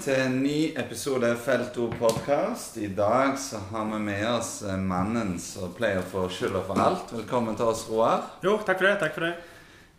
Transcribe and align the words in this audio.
Til 0.00 0.16
en 0.16 0.38
ny 0.40 0.70
episode 0.80 1.28
Felto 1.44 1.90
podkast. 1.98 2.78
I 2.80 2.86
dag 2.96 3.34
så 3.38 3.58
har 3.68 3.84
vi 3.84 3.98
med 4.00 4.22
oss 4.30 4.62
eh, 4.64 4.78
mannen 4.80 5.34
som 5.36 5.74
pleier 5.76 6.00
å 6.00 6.06
få 6.08 6.22
skylda 6.32 6.62
for 6.64 6.80
alt. 6.80 7.12
Velkommen 7.12 7.58
til 7.58 7.68
oss, 7.68 7.82
Roar. 7.90 8.22
Jo, 8.40 8.54
takk 8.64 8.80
for 8.80 8.88
det. 8.88 8.94
takk 9.02 9.12
for 9.18 9.26
det. 9.26 9.34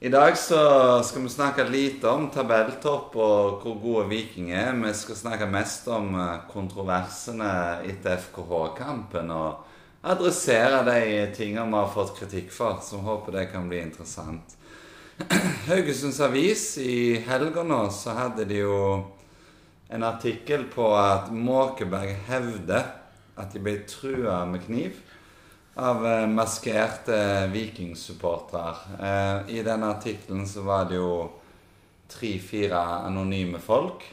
I 0.02 0.10
dag 0.10 0.40
så 0.42 0.64
skal 1.06 1.28
vi 1.28 1.36
snakke 1.36 1.68
lite 1.70 2.10
om 2.10 2.32
tabelltopp 2.34 3.14
og 3.14 3.62
hvor 3.62 3.78
gode 3.84 4.08
Viking 4.10 4.50
er. 4.50 4.74
Vi 4.82 4.96
skal 5.04 5.22
snakke 5.22 5.52
mest 5.54 5.86
om 5.94 6.18
eh, 6.18 6.34
kontroversene 6.50 7.54
etter 7.94 8.18
FKH-kampen 8.26 9.30
og 9.38 10.02
adressere 10.02 10.82
de 10.90 11.30
tingene 11.38 11.70
vi 11.70 11.78
har 11.78 11.94
fått 11.94 12.18
kritikk 12.18 12.50
for. 12.58 12.82
Så 12.82 13.06
håper 13.06 13.38
det 13.38 13.48
kan 13.54 13.70
bli 13.70 13.86
interessant. 13.86 14.58
Haugesunds 15.70 16.26
Avis 16.26 16.72
i 16.82 17.20
helga 17.30 17.62
nå 17.62 17.84
så 17.94 18.18
hadde 18.18 18.50
de 18.50 18.64
jo 18.66 18.78
en 19.92 20.04
artikkel 20.08 20.64
på 20.72 20.88
at 20.96 21.32
Måkeberg 21.36 22.16
hevder 22.30 22.88
at 23.40 23.52
de 23.52 23.62
ble 23.64 23.82
trua 23.90 24.42
med 24.48 24.64
kniv 24.66 24.96
av 25.82 26.06
eh, 26.08 26.28
maskerte 26.32 27.48
vikingsupportere. 27.52 28.74
Eh, 29.00 29.56
I 29.58 29.64
den 29.64 29.84
artikkelen 29.84 30.48
så 30.48 30.64
var 30.68 30.88
det 30.90 31.00
jo 31.00 31.14
tre-fire 32.12 32.80
anonyme 33.08 33.60
folk 33.64 34.04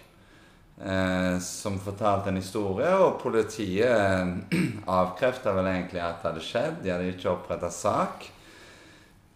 eh, 0.83 1.39
som 1.43 1.79
fortalte 1.83 2.31
en 2.31 2.41
historie, 2.41 2.91
og 2.99 3.21
politiet 3.23 3.91
eh, 3.91 4.62
avkrefta 4.99 5.55
vel 5.56 5.71
egentlig 5.73 6.03
at 6.03 6.23
det 6.23 6.31
hadde 6.31 6.47
skjedd. 6.47 6.83
De 6.83 6.95
hadde 6.95 7.12
ikke 7.15 7.33
oppretta 7.34 7.71
sak. 7.75 8.31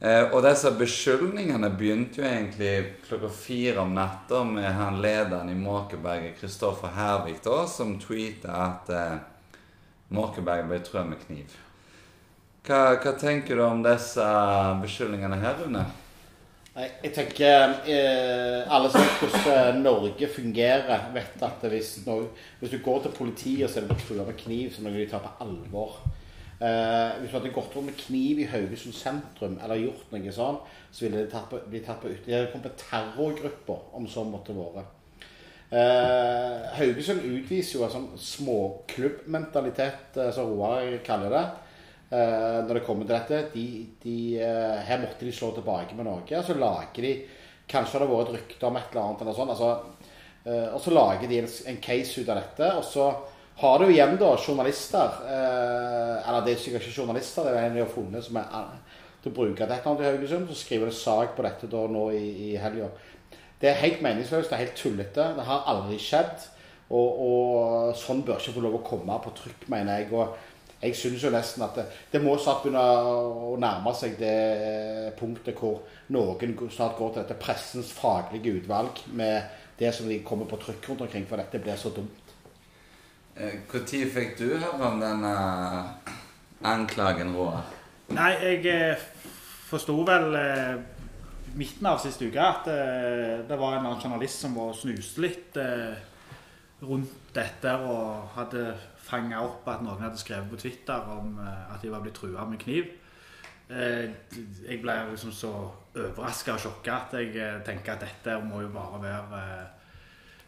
Eh, 0.02 0.24
og 0.34 0.40
disse 0.42 0.70
beskyldningene 0.74 1.68
begynte 1.78 2.18
jo 2.18 2.26
egentlig 2.26 2.72
klokka 3.06 3.28
fire 3.30 3.84
om 3.84 3.92
natta 3.94 4.40
med 4.42 4.66
han 4.74 4.96
lederen 5.02 5.52
i 5.52 5.54
Måkeberget, 5.54 6.40
Kristoffer 6.40 6.90
Hervik, 6.96 7.38
da, 7.44 7.60
som 7.70 7.94
tweeta 8.02 8.56
at 8.64 8.90
eh, 8.90 9.20
Måkeberget 10.10 10.66
ble 10.66 10.80
trua 10.82 11.04
med 11.06 11.22
kniv. 11.22 11.54
Hva, 12.66 12.96
hva, 12.96 13.12
tenker 13.18 13.58
du 13.58 13.62
om 13.62 13.84
disse 13.86 14.26
beskyldningene 14.82 15.38
her, 15.38 15.54
Rune? 15.62 15.84
Nei, 16.72 16.88
jeg 17.04 17.12
tenker 17.14 17.76
eh, 17.84 18.72
Alle 18.72 18.90
som 18.90 19.04
vet 19.04 19.22
hvordan 19.22 19.80
Norge 19.84 20.28
fungerer, 20.34 21.06
vet 21.14 21.46
at 21.46 21.62
hvis, 21.70 21.92
når, 22.08 22.26
hvis 22.58 22.74
du 22.74 22.82
går 22.82 23.04
til 23.04 23.14
politiet 23.20 23.68
og 23.68 23.70
så 23.70 23.84
er 23.84 23.86
det 23.86 24.00
trua 24.02 24.26
med 24.26 24.34
kniv, 24.40 24.74
det 24.74 24.82
noe 24.82 24.98
de 24.98 25.06
tar 25.14 25.22
på 25.22 25.46
alvor. 25.46 26.00
Eh, 26.62 27.12
hvis 27.18 27.32
du 27.32 27.36
hadde 27.38 27.54
gått 27.54 27.74
rundt 27.74 27.88
med 27.90 27.98
kniv 27.98 28.38
i 28.38 28.46
Haugesund 28.46 28.94
sentrum 28.94 29.56
eller 29.58 29.80
gjort 29.80 30.12
noe 30.14 30.34
sånn, 30.34 30.60
så 30.92 31.06
ville 31.06 31.24
det 31.24 31.32
tatt 31.32 31.48
på, 31.50 31.58
bli 31.66 31.80
tatt 31.82 31.98
på 32.02 32.12
ytterligere 32.12 32.52
på 32.52 32.74
terrorgrupper, 32.84 33.88
om 33.98 34.06
så 34.06 34.22
måtte 34.28 34.54
være. 34.54 34.84
Eh, 35.72 36.70
Haugesund 36.76 37.24
utviser 37.24 37.78
jo 37.78 37.86
en 37.88 37.94
sånn 37.96 38.08
småklubbmentalitet, 38.28 40.18
eh, 40.20 40.30
som 40.36 40.52
Roar 40.52 41.00
kaller 41.06 41.34
det. 41.34 41.44
Eh, 42.12 42.58
når 42.66 42.76
det 42.76 42.84
kommer 42.84 43.06
til 43.08 43.16
dette. 43.16 43.38
De, 43.54 43.66
de, 44.02 44.16
eh, 44.44 44.80
her 44.84 45.00
måtte 45.00 45.24
de 45.24 45.32
slå 45.32 45.48
tilbake 45.56 45.96
med 45.96 46.04
noe. 46.04 46.42
Så 46.44 46.58
lager 46.58 47.08
de 47.08 47.14
Kanskje 47.72 47.94
har 47.94 48.02
det 48.02 48.08
vært 48.10 48.28
et 48.28 48.34
rykte 48.34 48.66
om 48.68 48.76
et 48.76 48.90
eller 48.90 49.02
annet. 49.02 49.20
eller 49.22 49.36
sånn, 49.36 49.52
altså, 49.54 49.68
eh, 50.44 50.74
Og 50.74 50.80
så 50.82 50.92
lager 50.92 51.28
de 51.28 51.38
en, 51.38 51.48
en 51.70 51.78
case 51.80 52.20
ut 52.20 52.28
av 52.28 52.36
dette. 52.36 52.68
og 52.76 52.84
så 52.84 53.06
har 53.60 53.78
du 53.78 53.90
igjen 53.90 54.16
da 54.18 54.32
journalister 54.38 55.18
eh, 55.28 56.28
Eller 56.28 56.44
det 56.44 56.54
er 56.54 56.60
sikkert 56.62 56.86
ikke 56.86 57.02
journalister, 57.02 57.44
det 57.46 57.58
er 57.58 57.68
en 57.68 57.76
de 57.76 57.82
har 57.84 57.90
funnet 57.92 58.24
som 58.24 58.38
er 58.40 58.46
eh, 58.58 59.00
til 59.22 59.30
å 59.30 59.36
bruke 59.36 59.68
dette 59.68 59.96
til 59.98 60.08
Haugesund. 60.08 60.48
Så 60.50 60.58
skriver 60.64 60.90
det 60.90 60.98
sak 60.98 61.36
på 61.36 61.44
dette 61.46 61.68
da 61.70 61.82
nå 61.90 62.08
i, 62.16 62.24
i 62.48 62.54
helga. 62.58 62.88
Det 63.62 63.70
er 63.70 63.78
helt 63.78 64.00
meningsløst, 64.02 64.50
det 64.50 64.56
er 64.56 64.64
helt 64.64 64.80
tullete. 64.80 65.28
Det 65.36 65.44
har 65.46 65.68
aldri 65.70 65.98
skjedd. 66.02 66.48
Og, 66.92 67.20
og 67.24 67.92
sånn 67.96 68.24
bør 68.26 68.40
ikke 68.40 68.56
få 68.56 68.64
lov 68.64 68.80
å 68.80 68.86
komme 68.86 69.18
på 69.22 69.32
trykk, 69.38 69.68
mener 69.72 70.00
jeg. 70.00 70.08
Og 70.12 70.34
jeg 70.82 70.98
syns 70.98 71.22
jo 71.22 71.30
nesten 71.30 71.62
at 71.62 71.76
det, 71.78 71.84
det 72.10 72.20
må 72.24 72.34
snart 72.42 72.64
begynne 72.64 72.82
å 72.82 73.54
nærme 73.62 73.92
seg 73.94 74.16
det 74.18 75.12
punktet 75.20 75.54
hvor 75.60 75.84
noen 76.12 76.56
snart 76.66 76.98
går 76.98 77.14
til 77.14 77.22
dette 77.22 77.38
pressens 77.38 77.92
faglige 77.94 78.58
utvalg 78.58 79.04
med 79.14 79.60
det 79.78 79.92
som 79.94 80.10
de 80.10 80.18
kommer 80.26 80.50
på 80.50 80.58
trykk 80.64 80.90
rundt 80.90 81.06
omkring, 81.06 81.24
for 81.30 81.38
dette 81.38 81.62
blir 81.62 81.78
så 81.78 81.94
dumt. 81.94 82.21
Når 83.32 83.80
eh, 83.80 84.08
fikk 84.12 84.34
du 84.36 84.50
høre 84.50 84.84
om 84.84 84.98
denne 85.00 85.32
anklagen, 86.68 87.32
Roar? 87.32 87.62
Nei, 88.12 88.32
jeg 88.42 88.66
eh, 88.68 89.04
forsto 89.70 89.94
vel 90.04 90.36
eh, 90.36 90.74
midten 91.56 91.88
av 91.88 92.00
siste 92.02 92.28
uke 92.28 92.42
at 92.44 92.68
det 93.48 93.56
var 93.60 93.78
en 93.78 93.88
journalist 93.96 94.44
som 94.44 94.56
var 94.56 94.72
snuste 94.76 95.20
litt 95.20 95.56
rundt 96.82 97.34
dette 97.36 97.74
og 97.84 98.30
hadde 98.38 98.70
fanga 99.04 99.42
opp 99.44 99.68
at 99.68 99.82
noen 99.84 100.00
hadde 100.00 100.20
skrevet 100.20 100.48
på 100.48 100.60
Twitter 100.62 101.10
om 101.12 101.36
at 101.42 101.82
de 101.82 101.90
var 101.92 102.00
blitt 102.00 102.16
trua 102.16 102.46
med 102.48 102.60
kniv. 102.62 102.88
jeg 103.68 104.80
ble 104.80 104.96
liksom 105.10 105.32
så 105.36 105.52
overraska 105.92 106.56
og 106.56 106.64
sjokka 106.64 106.96
at 106.96 107.18
jeg 107.20 107.60
tenker 107.68 107.98
at 107.98 108.06
dette 108.06 108.38
må 108.48 108.64
jo 108.64 108.72
bare 108.72 109.02
være 109.04 109.44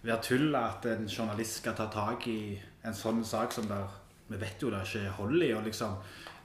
være 0.05 0.23
tull 0.25 0.57
at 0.57 0.87
en 0.89 1.09
journalist 1.09 1.61
skal 1.61 1.77
ta 1.77 1.91
tak 1.93 2.27
i 2.29 2.41
en 2.85 2.97
sånn 2.97 3.25
sak 3.25 3.55
som 3.55 3.69
der 3.71 4.01
Vi 4.25 4.39
vet 4.41 4.63
jo 4.63 4.71
det 4.73 4.79
er 4.79 4.89
ikke 4.89 5.17
hold 5.19 5.43
i. 5.43 5.53
liksom, 5.53 5.97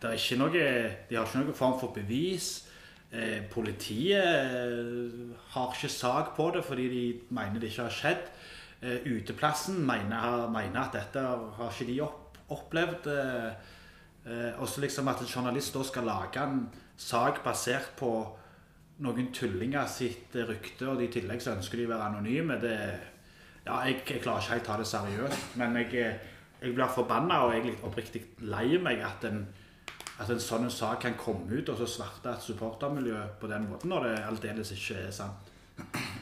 det 0.02 0.10
er 0.10 0.18
ikke 0.20 0.38
noe, 0.38 0.64
De 1.10 1.16
har 1.16 1.26
ikke 1.26 1.40
noen 1.40 1.56
form 1.56 1.80
for 1.80 1.94
bevis. 1.96 2.68
Eh, 3.12 3.42
politiet 3.50 4.22
har 5.54 5.72
ikke 5.74 5.90
sak 5.90 6.36
på 6.36 6.52
det 6.54 6.64
fordi 6.64 6.90
de 6.90 7.22
mener 7.30 7.60
det 7.60 7.72
ikke 7.72 7.88
har 7.88 7.96
skjedd. 7.96 8.28
Eh, 8.82 9.00
uteplassen 9.08 9.80
mener, 9.80 10.50
mener, 10.52 10.82
at 10.82 10.94
dette 10.94 11.20
har 11.20 11.72
ikke 11.72 11.88
de 11.88 12.02
opp, 12.02 12.38
opplevd. 12.50 13.08
Eh, 13.08 13.52
eh 14.30 14.62
også 14.62 14.82
liksom 14.82 15.08
at 15.08 15.22
en 15.22 15.32
journalist 15.36 15.74
da 15.74 15.84
skal 15.84 16.04
lage 16.04 16.44
en 16.44 16.70
sak 16.98 17.44
basert 17.44 17.96
på 17.98 18.12
noen 19.00 19.32
tullinger 19.34 19.88
sitt 19.88 20.36
rykte, 20.36 20.88
og 20.88 21.02
i 21.02 21.08
tillegg 21.08 21.42
så 21.42 21.56
ønsker 21.56 21.78
de 21.78 21.88
å 21.88 21.94
være 21.94 22.10
anonyme. 22.12 22.60
det 22.60 23.00
ja, 23.66 23.80
jeg, 23.86 24.02
jeg, 24.08 24.22
klarer 24.24 24.44
ikke 24.44 24.56
helt 24.58 24.68
ta 24.68 24.78
det 24.80 24.88
seriøst. 24.90 25.56
Men 25.62 25.78
jeg, 25.82 26.20
jeg 26.62 26.76
blir 26.76 26.94
forbanna 26.96 27.44
og 27.46 27.54
jeg 27.54 27.64
er 27.64 27.70
litt 27.72 27.86
oppriktig 27.88 28.24
lei 28.50 28.80
meg 28.82 29.04
at 29.06 29.28
en, 29.30 29.44
at 30.20 30.32
en 30.32 30.42
sånn 30.44 30.70
sak 30.74 31.04
kan 31.06 31.20
komme 31.20 31.48
ut 31.60 31.72
og 31.72 31.80
så 31.80 31.88
sverte 31.88 32.34
et 32.34 32.44
supportermiljø 32.44 33.22
på 33.40 33.52
den 33.52 33.70
måten, 33.70 33.94
når 33.94 34.10
det 34.10 34.18
aldeles 34.28 34.74
ikke 34.76 35.06
er 35.06 35.16
sant. 35.16 35.56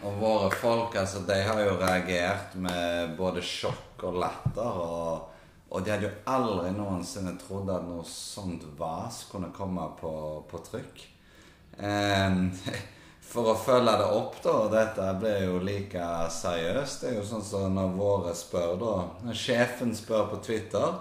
Og 0.06 0.20
våre 0.22 0.52
folk, 0.54 0.96
altså, 0.96 1.24
de 1.26 1.40
har 1.42 1.62
jo 1.64 1.78
reagert 1.80 2.54
med 2.62 3.16
både 3.18 3.42
sjokk 3.42 4.06
og 4.06 4.20
latter. 4.22 4.82
Og, 4.84 5.32
og 5.74 5.84
de 5.84 5.94
hadde 5.94 6.06
jo 6.06 6.14
aldri 6.30 6.74
noensinne 6.76 7.34
trodd 7.42 7.72
at 7.74 7.88
noe 7.88 8.06
sånt 8.08 8.68
vas 8.78 9.24
kunne 9.32 9.50
komme 9.56 9.90
på, 10.00 10.14
på 10.50 10.62
trykk. 10.70 11.02
Um, 11.78 12.52
for 13.28 13.52
å 13.52 13.58
følge 13.60 13.94
det 14.00 14.08
opp, 14.16 14.38
da, 14.44 14.56
dette 14.72 15.08
blir 15.20 15.44
jo 15.44 15.60
like 15.60 16.08
seriøst 16.32 17.04
Det 17.04 17.10
er 17.12 17.18
jo 17.20 17.26
sånn 17.28 17.44
som 17.44 17.76
når 17.76 17.94
våre 17.98 18.34
spør, 18.38 18.78
da 18.80 18.94
Når 19.28 19.40
sjefen 19.42 19.92
spør 19.96 20.30
på 20.32 20.40
Twitter 20.46 20.96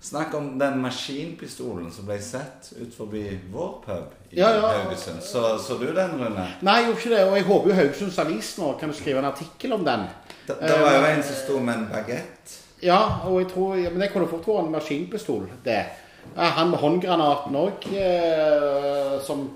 Snakk 0.00 0.34
om 0.38 0.52
den 0.58 0.78
maskinpistolen 0.78 1.88
som 1.90 2.06
ble 2.06 2.20
sett 2.22 2.70
ut 2.78 2.92
forbi 2.94 3.24
vår 3.50 3.72
pub 3.82 4.12
i 4.30 4.38
ja, 4.38 4.52
ja. 4.54 4.68
Haugesund. 4.76 5.18
Så, 5.26 5.42
så, 5.58 5.74
du 5.80 5.88
den, 5.90 6.12
Rune? 6.20 6.44
Nei, 6.62 6.76
jeg 6.78 6.86
gjorde 6.86 7.00
ikke 7.00 7.10
det. 7.10 7.22
Og 7.24 7.34
jeg 7.34 7.46
håper 7.48 7.70
jo 7.70 7.78
Haugesunds 7.80 8.20
Avis 8.22 8.52
nå 8.60 8.68
kan 8.78 8.94
skrive 8.94 9.18
en 9.18 9.26
artikkel 9.32 9.74
om 9.74 9.82
den. 9.82 10.04
Det, 10.46 10.54
det 10.62 10.76
var 10.78 11.00
jo 11.00 11.08
en 11.08 11.24
som 11.26 11.40
sto 11.40 11.58
med 11.58 11.80
en 11.80 11.88
bagett. 11.90 12.54
Ja, 12.78 13.00
og 13.26 13.40
jeg 13.40 13.50
tror, 13.50 13.74
ja, 13.74 13.90
men 13.90 14.04
det 14.04 14.12
kunne 14.12 14.30
fort 14.30 14.46
vært 14.46 14.68
en 14.68 14.76
maskinpistol, 14.76 15.48
det. 15.66 15.80
Han 16.36 16.70
med 16.70 16.78
håndgranaten 16.78 17.58
òg, 17.58 17.88
eh, 17.98 19.18
som 19.26 19.48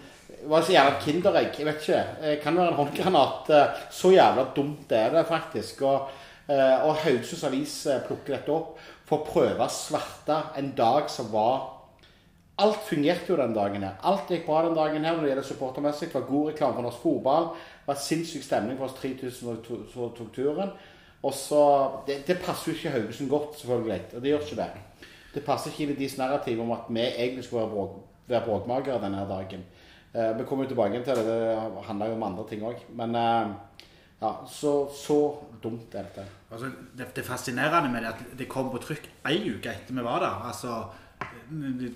var 0.48 0.62
så 0.62 0.74
jævla 0.74 0.98
Kinderegg. 1.00 1.58
Jeg 1.58 1.66
vet 1.66 1.84
ikke. 1.84 2.00
Det 2.22 2.40
kan 2.42 2.56
være 2.56 2.72
en 2.72 2.80
håndgranat. 2.80 3.50
Eh, 3.50 3.84
så 3.90 4.12
jævla 4.12 4.46
dumt 4.56 4.92
er 4.92 5.10
det 5.14 5.26
faktisk. 5.26 5.82
Og, 5.82 6.08
eh, 6.48 6.84
og 6.86 6.96
Haugesunds 7.04 7.44
Avis 7.44 7.86
eh, 7.86 8.02
plukker 8.06 8.36
dette 8.36 8.52
opp 8.54 8.78
for 9.06 9.20
å 9.20 9.28
prøve 9.28 9.66
å 9.66 9.72
sverte 9.72 10.38
en 10.58 10.72
dag 10.76 11.10
som 11.10 11.30
var 11.32 11.70
Alt 12.62 12.82
fungerte 12.84 13.32
jo 13.32 13.36
den 13.40 13.54
dagen 13.56 13.82
her. 13.82 13.94
Alt 14.06 14.28
gikk 14.30 14.44
bra 14.46 14.60
den 14.62 14.76
dagen 14.76 15.04
her 15.04 15.16
når 15.16 15.24
det 15.24 15.28
gjelder 15.30 15.46
supportermessig. 15.48 16.10
Det 16.10 16.14
var 16.18 16.26
god 16.28 16.50
reklame 16.50 16.76
for 16.76 16.84
norsk 16.84 17.00
fotball. 17.02 17.46
Det 17.56 17.88
var 17.88 17.96
sinnssyk 17.98 18.44
stemning 18.44 18.76
for 18.78 18.86
oss 18.86 18.98
3000 19.00 19.88
som 19.90 20.10
tok 20.14 20.28
turen. 20.36 20.74
Og 21.22 21.32
så, 21.34 21.62
det, 22.06 22.20
det, 22.28 22.36
passer 22.44 22.70
jo 22.70 22.76
ikke 22.76 22.92
Haugesund 22.92 23.30
godt, 23.32 23.56
selvfølgelig. 23.58 24.00
Og 24.14 24.22
det 24.22 24.30
gjør 24.30 24.44
ikke 24.46 24.60
det. 24.60 25.08
Det 25.32 25.44
passer 25.46 25.72
ikke 25.72 25.86
inn 25.86 25.94
i 25.94 25.98
deres 26.02 26.18
narrativ 26.20 26.60
om 26.60 26.74
at 26.76 26.92
vi 26.92 27.06
egentlig 27.06 27.46
skulle 27.46 27.88
være 28.28 28.44
bråkmakere 28.44 29.00
denne 29.02 29.24
dagen. 29.30 29.64
Eh, 30.14 30.38
vi 30.38 30.44
kommer 30.44 30.64
jo 30.64 30.74
tilbake 30.74 31.04
til 31.04 31.16
det. 31.16 31.24
Det 31.26 31.84
handler 31.86 32.06
jo 32.06 32.16
om 32.18 32.22
andre 32.22 32.48
ting 32.48 32.64
òg. 32.68 32.80
Men 32.98 33.14
eh, 33.16 33.52
ja, 34.22 34.32
så, 34.48 34.72
så, 34.94 35.20
dumt 35.62 35.94
er 35.94 36.08
dette. 36.08 36.24
Altså, 36.52 36.68
det, 36.98 37.06
det 37.16 37.24
fascinerende 37.24 37.92
med 37.92 38.04
det 38.04 38.10
at 38.12 38.38
det 38.38 38.48
kom 38.48 38.68
på 38.70 38.80
trykk 38.82 39.08
ei 39.30 39.38
uke 39.54 39.72
etter 39.72 39.96
vi 39.96 40.04
var 40.04 40.20
der. 40.20 40.42
Altså, 40.50 40.82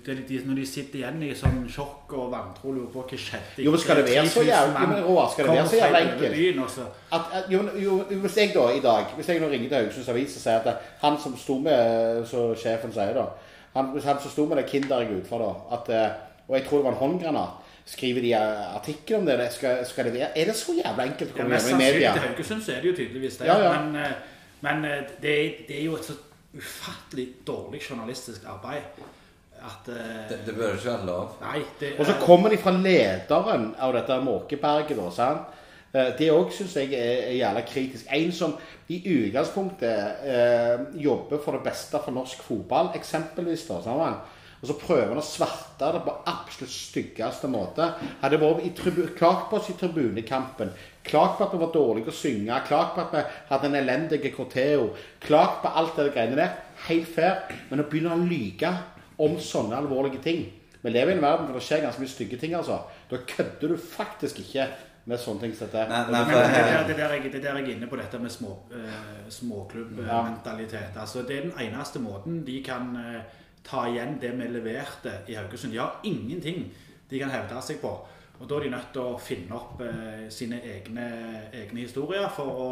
det, 0.05 0.17
de, 0.29 0.39
Når 0.45 0.55
de 0.55 0.65
sitter 0.65 1.01
igjen 1.01 1.23
i 1.23 1.33
sånn 1.35 1.65
sjokk 1.69 2.13
og 2.15 2.29
vantro 2.31 2.71
lurer 2.71 2.89
på 2.93 3.03
hva 3.03 3.17
skjedde 3.19 3.65
Jo, 3.65 3.73
men 3.73 3.81
skal 3.81 3.99
det 3.99 4.05
være 4.07 4.29
så 4.31 4.43
jævlig- 4.45 5.31
skal 5.33 5.45
det 5.49 5.55
være 5.55 5.67
så 5.67 5.79
jævlig 5.81 6.01
enkelt? 6.07 6.69
At, 7.11 7.21
at, 7.33 7.49
jo, 7.51 7.63
jo, 7.83 7.97
hvis 8.21 8.37
jeg 8.37 8.53
da 8.53 8.65
i 8.71 8.79
dag 8.79 9.11
Hvis 9.15 9.29
jeg 9.29 9.41
nå 9.41 9.49
ringer 9.51 9.67
til 9.67 9.77
Haugesunds 9.77 10.09
Avis 10.09 10.35
og 10.35 10.41
sier 10.41 10.59
at 10.61 10.65
det, 10.65 10.75
han 11.01 11.19
som 11.19 11.37
sto 11.37 11.59
med 11.59 12.25
Så 12.25 12.55
sjefen 12.55 12.93
sier 12.93 13.13
da 13.17 13.25
han, 13.75 13.91
Hvis 13.91 14.07
han 14.07 14.21
som 14.21 14.31
sto 14.31 14.45
med 14.45 14.61
det 14.61 14.69
kinderegget 14.71 15.23
utfor 15.23 15.43
da 15.43 15.51
at, 15.75 15.89
eh, 15.89 16.15
Og 16.47 16.55
jeg 16.55 16.67
tror 16.67 16.77
det 16.77 16.85
var 16.85 16.95
en 16.95 17.03
håndgranat 17.03 17.66
Skriver 17.87 18.21
de 18.21 18.33
artikkel 18.35 19.15
om 19.21 19.25
det? 19.25 19.37
Skal, 19.55 19.85
skal 19.87 20.05
det 20.09 20.13
være 20.13 20.29
Er 20.35 20.45
det 20.49 20.55
så 20.59 20.73
jævlig 20.75 21.05
enkelt 21.05 21.29
å 21.31 21.33
ja, 21.33 21.37
komme 21.37 21.49
Mest 21.55 21.67
gjennom 21.69 21.81
i 21.81 21.83
sannsynlig 21.85 22.01
media? 22.01 22.13
til 22.17 22.27
Haugesund 22.27 22.63
så 22.65 22.71
er 22.73 22.81
det 22.83 22.89
jo 22.91 22.95
tydeligvis 22.97 23.37
det. 23.39 23.45
Ja, 23.47 23.57
ja. 23.63 23.69
Men, 23.81 23.95
eh, 23.95 24.11
men 24.61 24.85
eh, 24.85 25.03
det, 25.23 25.35
er, 25.45 25.53
det 25.69 25.77
er 25.79 25.85
jo 25.85 25.95
et 25.95 26.05
så 26.09 26.17
ufattelig 26.57 27.27
dårlig 27.47 27.81
journalistisk 27.89 28.43
arbeid 28.49 28.99
at 29.67 29.87
eh, 29.89 30.29
Det, 30.29 30.39
det 30.45 30.55
bør 30.57 30.73
ikke 30.75 30.89
være 30.91 31.05
lov. 31.07 31.37
Nei, 31.41 31.61
det 31.79 31.93
Og 31.99 32.05
så 32.05 32.11
er- 32.17 32.25
kommer 32.25 32.49
de 32.53 32.57
fra 32.61 32.71
lederen 32.75 33.69
av 33.79 33.93
dette 33.95 34.19
Måkeberget 34.25 34.97
da, 34.99 35.09
sant? 35.11 35.53
Det 36.19 36.27
òg 36.29 36.51
syns 36.53 36.75
jeg 36.75 36.91
er 36.93 37.21
er 37.31 37.35
jævla 37.39 37.61
kritisk. 37.65 38.05
En 38.13 38.31
som 38.35 38.51
i 38.91 38.97
utgangspunktet 39.07 40.27
eh, 40.27 40.83
jobber 41.01 41.39
for 41.41 41.55
det 41.57 41.63
beste 41.63 41.97
for 42.03 42.11
norsk 42.13 42.43
fotball, 42.43 42.91
eksempelvis. 42.99 43.63
da, 43.69 43.79
sammen. 43.81 44.13
Og 44.61 44.67
så 44.71 44.75
prøver 44.81 45.11
han 45.11 45.21
å 45.21 45.25
sverte 45.25 45.91
det 45.93 45.99
på 46.01 46.13
absolutt 46.31 46.73
styggeste 46.73 47.49
måte. 47.51 47.91
Hadde 48.23 48.39
vært 48.41 48.63
i 48.65 48.71
tribu- 48.73 49.11
klagt 49.17 49.51
på 49.51 49.59
oss 49.59 49.69
i 49.69 49.75
tribunekampen. 49.77 50.71
Klagt 51.05 51.37
på 51.37 51.45
at 51.45 51.53
vi 51.53 51.61
var 51.61 51.73
dårlige 51.75 52.09
å 52.09 52.17
synge. 52.17 52.57
Klagt 52.65 52.95
på 52.95 53.03
at 53.05 53.13
vi 53.13 53.23
hadde 53.51 53.69
en 53.69 53.75
elendig 53.83 54.33
corteo. 54.35 54.89
Klagt 55.21 55.61
på 55.61 55.69
alt 55.69 55.95
det 55.95 56.13
greiene 56.15 56.39
der. 56.39 56.55
Helt 56.87 57.07
fair. 57.07 57.43
Men 57.69 57.83
å 57.83 57.89
begynne 57.89 58.15
å 58.17 58.25
lyge 58.25 58.73
om 59.17 59.37
sånne 59.41 59.77
alvorlige 59.77 60.21
ting 60.21 60.45
Vi 60.83 60.91
lever 60.93 61.11
i 61.11 61.15
en 61.15 61.23
verden 61.23 61.47
hvor 61.47 61.57
det 61.57 61.65
skjer 61.65 61.81
ganske 61.81 61.99
mye 61.99 62.11
stygge 62.11 62.37
ting. 62.39 62.53
altså. 62.53 62.77
Da 63.09 63.17
kødder 63.27 63.73
du 63.73 63.77
faktisk 63.77 64.39
ikke 64.39 64.67
med 65.07 65.19
sånne 65.19 65.41
ting 65.41 65.55
som 65.55 65.67
dette. 65.71 65.87
Nei, 65.89 66.01
nei, 66.11 66.21
for 66.23 66.37
det, 66.37 66.43
er 66.43 66.67
der, 66.67 66.87
det, 66.87 66.97
der 66.97 67.13
jeg, 67.15 67.31
det 67.33 67.41
der 67.43 67.57
jeg 67.57 67.63
er 67.63 67.75
inne 67.75 67.87
på 67.89 67.97
dette 67.97 68.19
med 68.19 68.31
små, 68.31 68.53
uh, 68.71 69.27
småklubbmentalitet. 69.29 70.97
Altså, 70.99 71.23
det 71.27 71.37
er 71.37 71.41
den 71.47 71.59
eneste 71.67 71.99
måten 72.03 72.43
de 72.47 72.57
kan 72.65 72.95
eh, 72.99 73.21
ta 73.67 73.87
igjen 73.89 74.17
det 74.21 74.31
vi 74.37 74.47
leverte 74.51 75.21
i 75.27 75.35
Haugesund. 75.35 75.73
De 75.73 75.81
har 75.81 75.99
ingenting 76.07 76.67
de 77.09 77.19
kan 77.19 77.31
hevde 77.31 77.61
seg 77.63 77.81
på. 77.81 77.91
Og 78.37 78.49
da 78.49 78.57
er 78.57 78.67
de 78.67 78.73
nødt 78.75 78.89
til 78.93 79.01
å 79.01 79.19
finne 79.21 79.57
opp 79.57 79.79
eh, 79.81 80.27
sine 80.33 80.59
egne, 80.61 81.07
egne 81.55 81.85
historier 81.87 82.27
for 82.33 82.59
å, 82.61 82.71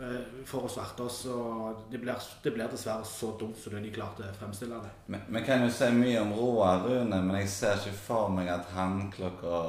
eh, 0.00 0.44
for 0.48 0.64
å 0.64 0.70
sverte 0.72 1.04
oss. 1.04 1.20
Og 1.28 1.90
det 1.92 2.00
blir, 2.00 2.28
det 2.44 2.54
blir 2.54 2.70
dessverre 2.72 3.04
så 3.04 3.34
dumt 3.40 3.58
som 3.60 3.76
de 3.76 3.92
klarte 3.92 4.24
å 4.24 4.38
fremstille 4.38 4.80
det. 4.84 5.20
Vi 5.28 5.44
kan 5.44 5.66
jo 5.66 5.72
si 5.74 5.90
mye 5.92 6.22
om 6.22 6.32
Roar 6.38 6.86
Rune, 6.86 7.20
men 7.20 7.42
jeg 7.42 7.52
ser 7.52 7.82
ikke 7.82 8.00
for 8.06 8.32
meg 8.32 8.48
at 8.54 8.72
han 8.76 9.10
klokka 9.12 9.64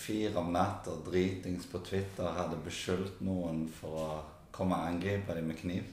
fire 0.00 0.38
om 0.40 0.52
natta 0.54 0.94
dritings 1.04 1.66
på 1.68 1.82
Twitter 1.84 2.30
hadde 2.38 2.60
beskyldt 2.64 3.18
noen 3.26 3.66
for 3.74 4.04
å 4.04 4.10
komme 4.54 4.78
og 4.78 4.92
angripe 4.94 5.34
dem 5.36 5.50
med 5.50 5.58
kniv. 5.60 5.88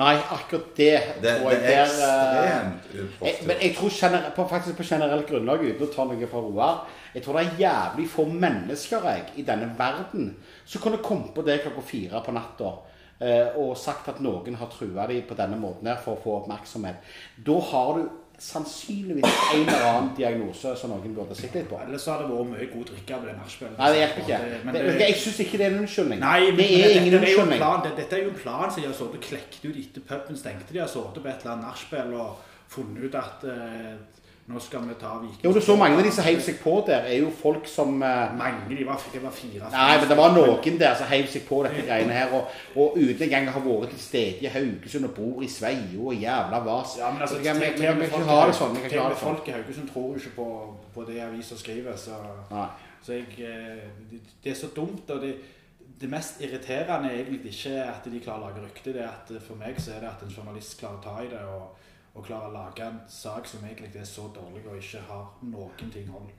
Nei, 0.00 0.14
akkurat 0.16 0.68
det, 0.76 0.92
Det, 1.22 1.34
tror 1.36 1.50
det 1.50 1.72
er 1.74 1.80
eh, 1.80 1.82
ekstremt 1.84 2.94
jeg, 3.20 3.34
Men 3.46 3.56
jeg 3.60 3.74
tror 3.76 3.90
generell, 3.92 4.30
på, 4.36 4.46
faktisk 4.48 4.78
på 4.78 4.86
generelt 4.88 5.26
grunnlag, 5.28 5.64
uten 5.66 5.86
å 5.86 5.90
ta 5.92 6.06
noe 6.08 6.28
fra 6.30 6.44
Roar 6.44 6.78
Jeg 7.14 7.24
tror 7.24 7.36
det 7.36 7.42
er 7.44 7.60
jævlig 7.64 8.06
få 8.08 8.24
mennesker 8.30 9.10
jeg, 9.10 9.26
i 9.42 9.44
denne 9.44 9.68
verden 9.78 10.30
som 10.64 10.82
kunne 10.82 11.02
kommet 11.04 11.34
på 11.34 11.44
det 11.44 11.60
klokka 11.64 11.84
fire 11.84 12.22
på 12.24 12.32
natta 12.32 12.72
eh, 13.20 13.58
og 13.60 13.76
sagt 13.76 14.08
at 14.12 14.22
noen 14.24 14.56
har 14.60 14.72
trua 14.72 15.08
dem 15.10 15.24
på 15.28 15.36
denne 15.38 15.58
måten 15.60 15.90
her 15.90 16.00
for 16.00 16.16
å 16.16 16.22
få 16.22 16.36
oppmerksomhet. 16.38 17.02
Da 17.46 17.58
har 17.72 17.98
du 17.98 18.04
sannsynligvis 18.40 19.24
en 19.54 19.62
eller 19.68 19.86
annen 19.86 20.10
diagnose 20.16 20.72
som 20.80 20.90
noen 20.94 21.14
burde 21.14 21.36
sett 21.36 21.54
litt 21.54 21.68
på. 21.68 21.78
Ellers 21.84 22.06
hadde 22.08 22.24
har 22.24 22.30
det 22.30 22.36
vært 22.38 22.50
mye 22.54 22.68
god 22.72 22.86
drikke 22.90 23.16
av 23.16 23.26
det 23.28 23.34
nachspielet. 23.36 23.78
Nei, 23.78 23.88
det 23.92 23.98
hjelper 24.00 24.22
ikke. 24.24 24.38
Men 24.64 24.74
Det, 24.74 24.84
det- 24.86 25.00
jeg 25.08 25.16
syns 25.24 25.40
ikke 25.44 25.58
det 25.58 25.66
er 25.66 25.70
en 25.74 25.80
unnskyldning. 25.82 26.20
Nei, 26.20 26.40
men, 26.46 26.56
det 26.56 26.68
er 26.70 26.86
dette, 26.88 27.00
ingen 27.00 27.18
unnskyldning. 27.20 27.60
plan, 27.60 27.82
det, 27.84 27.92
dette 27.96 28.16
er 28.16 28.22
jo 28.24 28.30
en 28.30 28.40
plan 28.40 28.70
som 28.70 28.80
de 28.82 28.86
har 28.88 28.94
sittet 28.96 29.18
og 29.20 29.26
klekt 29.28 29.60
ut 29.64 29.76
etter 29.76 30.00
puben 30.08 30.36
stengte. 30.40 30.72
De 30.72 30.78
har 30.80 30.88
sittet 30.88 31.22
på 31.22 31.28
et 31.28 31.44
eller 31.44 31.52
annet 31.52 31.66
nachspiel 31.68 32.14
og 32.14 32.36
funnet 32.68 33.04
ut 33.04 33.14
at 33.14 33.44
eh, 33.44 33.94
nå 34.46 34.58
skal 34.58 34.82
vi 34.88 34.94
ta 34.98 35.12
Viking. 35.20 35.44
Jo, 35.44 35.52
du 35.52 35.60
så 35.62 35.76
mange 35.78 35.96
av 35.96 36.02
de 36.02 36.10
som 36.10 36.24
heiv 36.26 36.40
seg 36.42 36.56
på 36.62 36.72
der, 36.86 37.04
er 37.06 37.20
jo 37.20 37.28
folk 37.30 37.68
som 37.70 38.00
uh, 38.02 38.32
Mange, 38.38 38.64
de 38.68 38.86
var, 38.86 38.98
det 39.12 39.22
var 39.22 39.34
fire. 39.36 39.68
Nei, 39.70 39.98
men 40.00 40.08
det 40.10 40.16
var 40.18 40.34
noen 40.34 40.80
der 40.80 40.96
som 40.98 41.06
heiv 41.10 41.28
seg 41.30 41.44
på 41.46 41.60
dette 41.66 41.84
greiene 41.86 42.16
her, 42.16 42.34
og, 42.34 42.56
og 42.74 42.98
uten 42.98 43.26
engang 43.28 43.52
å 43.52 43.62
vært 43.66 43.94
til 43.94 44.02
stede 44.02 44.48
i 44.48 44.50
Haugesund 44.50 45.06
og 45.06 45.14
bor 45.14 45.44
i 45.46 45.50
Sveio 45.50 46.08
og 46.10 46.18
jævla 46.18 46.62
vas. 46.66 46.96
Ja, 46.98 47.12
men 47.14 47.22
altså, 47.22 47.38
vi 47.38 47.46
kan 47.46 47.62
ikke 47.62 48.24
ha 48.26 48.40
det 48.50 48.58
sånn. 48.58 48.74
Til- 48.80 48.90
det 48.90 48.98
sånn. 48.98 49.22
Folk 49.22 49.48
i 49.52 49.54
Haugesund 49.54 49.92
tror 49.92 50.10
jo 50.10 50.24
ikke 50.24 50.36
på, 50.40 50.50
på 50.96 51.06
det 51.06 51.22
avisa 51.28 51.58
skriver, 51.60 51.96
så, 52.00 52.18
Nei. 52.50 52.66
så 53.06 53.18
jeg, 53.20 53.30
eh, 53.38 53.86
det, 54.10 54.22
det 54.42 54.54
er 54.54 54.58
så 54.58 54.72
dumt. 54.74 55.06
og 55.10 55.22
det, 55.22 55.36
det 56.00 56.08
mest 56.10 56.40
irriterende 56.40 57.12
er 57.12 57.22
egentlig 57.26 57.52
ikke 57.52 57.84
at 57.84 58.06
de 58.08 58.20
klarer 58.24 58.40
å 58.40 58.48
lage 58.48 58.64
rykte, 58.64 58.94
det 58.96 59.04
er 59.04 59.12
at 59.12 59.30
for 59.44 59.60
meg 59.60 59.78
så 59.78 59.94
er 59.94 60.02
det 60.02 60.10
at 60.10 60.22
en 60.24 60.32
journalist 60.32 60.78
klarer 60.80 60.96
å 60.96 61.04
ta 61.04 61.16
i 61.20 61.28
det 61.28 61.42
og, 61.44 61.76
og 62.14 62.26
klare 62.26 62.50
å 62.50 62.54
lage 62.54 62.84
en 62.84 63.00
sak 63.08 63.48
som 63.48 63.64
egentlig 63.64 63.92
er 64.00 64.08
så 64.08 64.26
dårlig 64.34 64.64
og 64.66 64.78
ikke 64.80 65.02
har 65.08 65.26
noen 65.46 65.92
ting 65.94 66.08
hold. 66.10 66.30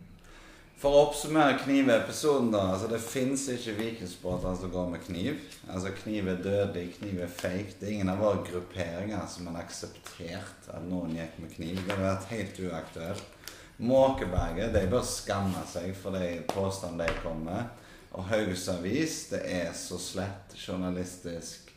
For 0.81 0.97
å 0.97 1.01
oppsummere 1.06 1.59
knivepisoden, 1.62 2.47
da. 2.50 2.62
altså 2.73 2.88
Det 2.89 2.97
fins 3.06 3.44
ikke 3.53 3.75
vikingsportere 3.77 4.56
som 4.57 4.71
går 4.73 4.88
med 4.89 5.03
kniv. 5.06 5.44
Altså 5.69 5.91
Kniv 5.94 6.31
er 6.31 6.39
dødelig, 6.41 6.95
kniv 6.95 7.19
er 7.21 7.29
fake. 7.29 7.75
Det 7.77 7.85
er 7.85 7.94
ingen 8.00 8.09
av 8.09 8.23
våre 8.23 8.41
grupperinger 8.47 9.27
som 9.29 9.51
har 9.51 9.59
akseptert 9.62 10.71
at 10.73 10.88
noen 10.89 11.13
gikk 11.19 11.38
med 11.44 11.53
kniv. 11.53 11.83
Det 11.85 11.94
har 11.94 12.01
vært 12.07 12.33
helt 12.33 12.63
uaktuelt. 12.65 13.38
Måkeberget 13.81 14.73
de 14.73 14.81
bør 14.89 15.06
skamme 15.06 15.62
seg 15.69 15.94
for 15.97 16.18
de 16.18 16.39
påstandene 16.50 17.12
de 17.12 17.21
kommer 17.21 17.45
med. 17.51 17.88
Og 18.18 18.25
Haugesund 18.27 18.81
Avis, 18.81 19.27
det 19.29 19.45
er 19.47 19.69
så 19.77 20.01
slett 20.01 20.57
journalistisk 20.57 21.70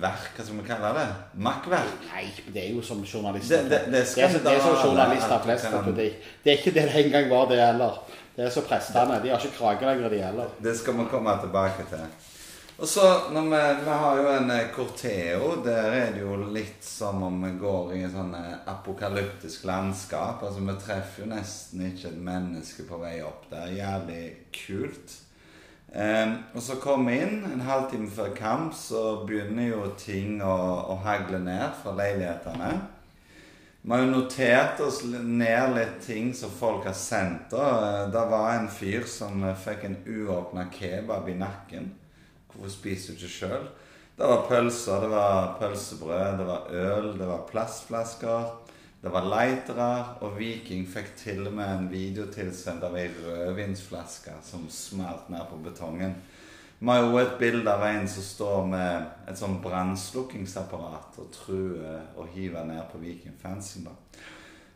verk, 0.00 0.30
hva 0.36 0.44
skal 0.44 0.56
vi 0.60 0.66
kalle 0.68 0.90
det? 0.98 1.06
Makkverk. 1.34 1.94
Nei, 2.14 2.26
det 2.52 2.64
er 2.68 2.74
jo 2.74 2.82
som 2.82 3.04
journalister. 3.04 3.62
Det- 3.62 3.70
det- 3.70 3.84
det 3.92 4.04
det, 4.14 4.24
er, 4.24 4.56
er 4.56 4.60
som 4.60 4.88
journalister 4.90 5.40
flest. 5.44 5.64
kan- 5.70 5.94
Det, 5.94 6.12
det 6.44 6.52
er 6.52 6.56
ikke 6.58 6.74
det 6.74 6.82
det 6.92 7.04
engang 7.06 7.30
var, 7.30 7.48
det 7.48 7.60
heller. 7.66 7.98
Det 8.36 8.44
er 8.46 8.50
så 8.50 8.60
prestene. 8.66 9.20
De 9.22 9.28
har 9.30 9.38
ikke 9.38 9.56
krage 9.58 9.80
lenger, 9.86 10.08
de 10.08 10.22
heller. 10.22 10.46
Det 10.62 10.76
skal 10.78 10.94
vi 10.98 11.04
komme 11.10 11.38
tilbake 11.40 11.84
til. 11.88 11.98
Og 12.78 12.88
så, 12.88 13.00
når 13.32 13.42
vi, 13.42 13.84
vi 13.84 13.90
har 13.90 14.16
jo 14.16 14.28
en 14.28 14.50
eh, 14.50 14.66
Corteo. 14.74 15.62
Der 15.64 15.92
er 15.92 16.10
det 16.12 16.20
jo 16.22 16.36
litt 16.50 16.82
som 16.84 17.22
om 17.22 17.36
vi 17.44 17.52
går 17.60 17.92
i 17.94 18.00
et 18.02 18.10
sånn 18.10 18.34
eh, 18.34 18.56
apokalyptisk 18.66 19.64
landskap. 19.64 20.42
Altså, 20.42 20.60
vi 20.60 20.74
treffer 20.82 21.22
jo 21.22 21.28
nesten 21.30 21.84
ikke 21.86 22.08
et 22.08 22.18
menneske 22.18 22.82
på 22.88 22.98
vei 22.98 23.20
opp. 23.22 23.44
Det 23.50 23.58
er 23.58 23.76
jævlig 23.78 24.24
kult. 24.66 25.14
Eh, 25.94 26.32
og 26.54 26.62
så 26.62 26.74
kom 26.82 27.06
vi 27.06 27.20
inn 27.22 27.44
en 27.46 27.62
halvtime 27.62 28.10
før 28.10 28.32
kamp, 28.34 28.74
så 28.74 29.22
begynner 29.28 29.68
jo 29.68 29.84
ting 29.98 30.40
å, 30.42 30.56
å 30.90 30.98
hagle 31.04 31.38
ned 31.38 31.76
fra 31.82 31.94
leilighetene. 31.94 32.72
Vi 33.84 33.92
har 33.92 34.00
jo 34.00 34.10
notert 34.10 34.80
oss 34.80 35.02
ned 35.04 35.74
litt 35.76 35.98
ting 36.06 36.32
som 36.34 36.50
folk 36.50 36.88
har 36.88 36.96
sendt. 36.98 37.52
da. 37.52 38.06
Det 38.10 38.26
var 38.32 38.56
en 38.56 38.70
fyr 38.72 39.06
som 39.06 39.44
eh, 39.44 39.54
fikk 39.66 39.86
en 39.86 39.98
uåpna 40.08 40.66
kebab 40.74 41.30
i 41.30 41.38
nakken. 41.38 41.92
Hvorfor 42.50 42.74
spiser 42.74 43.14
du 43.14 43.22
ikke 43.22 43.34
sjøl? 43.36 43.70
Det 44.14 44.26
var 44.30 44.44
pølser, 44.48 45.00
det 45.02 45.10
var 45.10 45.54
pølsebrød, 45.58 46.38
det 46.38 46.46
var 46.46 46.68
øl, 46.70 47.08
det 47.18 47.26
var 47.28 47.46
plastflasker. 47.50 48.50
Det 49.04 49.10
var 49.12 49.26
lightere, 49.28 49.86
og 50.24 50.38
Viking 50.38 50.86
fikk 50.88 51.10
til 51.20 51.42
og 51.44 51.52
med 51.52 51.68
en 51.68 51.88
video 51.92 52.24
tilsendt 52.32 52.86
av 52.86 52.94
ei 52.96 53.10
rødvinsflaske 53.12 54.32
som 54.46 54.62
smalt 54.72 55.26
ned 55.28 55.44
på 55.50 55.58
betongen. 55.66 56.14
Vi 56.78 56.88
har 56.88 57.04
jo 57.04 57.18
et 57.20 57.34
bilde 57.36 57.68
av 57.68 57.84
en 57.84 58.08
som 58.08 58.24
står 58.24 58.70
med 58.72 59.28
et 59.28 59.36
sånn 59.36 59.58
brannslukkingsapparat 59.60 61.20
og 61.20 61.28
truer 61.36 62.00
og 62.16 62.32
hiver 62.32 62.64
ned 62.64 62.80
på 62.94 63.02
Viking-fansen. 63.04 63.84
da. 63.84 63.92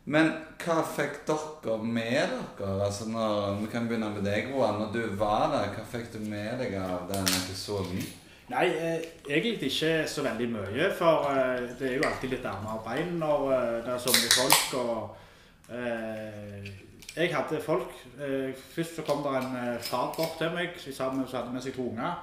Men 0.05 0.29
hva 0.61 0.77
fikk 0.85 1.23
dere 1.25 1.81
med 1.81 2.29
dere? 2.29 2.71
Altså 2.85 3.09
når, 3.09 3.57
Vi 3.63 3.73
kan 3.73 3.89
begynne 3.89 4.13
med 4.13 4.29
deg, 4.29 4.53
Roan. 4.53 4.77
Når 4.83 4.93
du 4.93 5.15
var 5.17 5.49
der, 5.57 5.73
hva 5.73 5.89
fikk 5.89 6.13
du 6.13 6.19
med 6.29 6.61
deg 6.61 6.77
av 6.77 7.09
den 7.09 7.25
episoden? 7.25 8.05
Nei, 8.49 8.65
eh, 8.73 9.03
egentlig 9.29 9.69
ikke 9.69 10.07
så 10.09 10.23
veldig 10.25 10.47
mye, 10.49 10.87
for 10.97 11.27
eh, 11.29 11.67
det 11.79 11.91
er 11.91 11.97
jo 11.99 12.05
alltid 12.07 12.31
litt 12.33 12.45
armer 12.49 12.79
og 12.79 12.85
bein 12.87 13.11
når 13.21 13.43
eh, 13.53 13.75
det 13.85 13.93
er 13.93 14.01
så 14.01 14.13
mye 14.15 14.31
folk. 14.39 14.79
og 14.79 15.75
eh, 15.75 16.69
Jeg 17.15 17.35
hadde 17.35 17.61
folk. 17.61 17.93
Eh, 18.17 18.49
først 18.73 18.95
så 18.97 19.05
kom 19.05 19.21
det 19.25 19.35
en 19.37 19.55
eh, 19.59 19.77
far 19.85 20.09
bort 20.17 20.37
til 20.41 20.49
meg 20.55 20.73
sammen 20.81 21.25
sa- 21.27 21.31
som 21.31 21.39
hadde 21.43 21.53
med 21.53 21.61
seg 21.67 21.75
to 21.77 21.85
unger. 21.91 22.17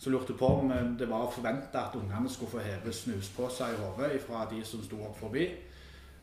Så 0.00 0.10
lurte 0.12 0.32
på 0.36 0.46
om 0.60 0.70
det 0.98 1.08
var 1.08 1.26
å 1.26 1.32
forvente 1.32 1.76
at 1.80 1.96
ungene 1.96 2.28
skulle 2.32 2.50
få 2.54 2.62
heve 2.64 2.92
snusposer 2.92 3.72
i 3.74 3.80
hodet 3.80 4.20
fra 4.24 4.46
de 4.50 4.62
som 4.64 4.80
sto 4.84 4.96
opp 5.04 5.18
forbi. 5.20 5.48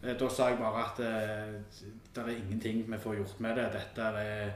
Da 0.02 0.30
sa 0.30 0.48
jeg 0.50 0.58
bare 0.58 0.82
at 0.86 0.98
det 1.02 2.24
er 2.24 2.32
ingenting 2.34 2.84
vi 2.90 2.98
får 3.02 3.16
gjort 3.20 3.40
med 3.46 3.56
det. 3.58 3.68
Dette 3.76 4.02
er, 4.22 4.50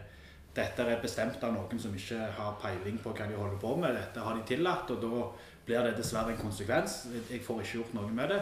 dette 0.55 0.83
er 0.83 0.99
bestemt 0.99 1.43
av 1.43 1.53
noen 1.55 1.79
som 1.79 1.93
ikke 1.95 2.19
har 2.35 2.57
peiling 2.59 2.97
på 2.99 3.13
hva 3.15 3.27
de 3.27 3.37
holder 3.39 3.59
på 3.61 3.75
med. 3.79 3.95
Dette 3.95 4.23
har 4.23 4.35
de 4.35 4.43
tillatt, 4.47 4.89
og 4.91 5.03
da 5.03 5.27
blir 5.67 5.85
det 5.87 5.93
dessverre 5.99 6.33
en 6.33 6.41
konsekvens. 6.41 7.05
Jeg 7.29 7.43
får 7.45 7.61
ikke 7.61 7.77
gjort 7.77 7.93
noe 7.95 8.11
med 8.15 8.33
det. 8.33 8.41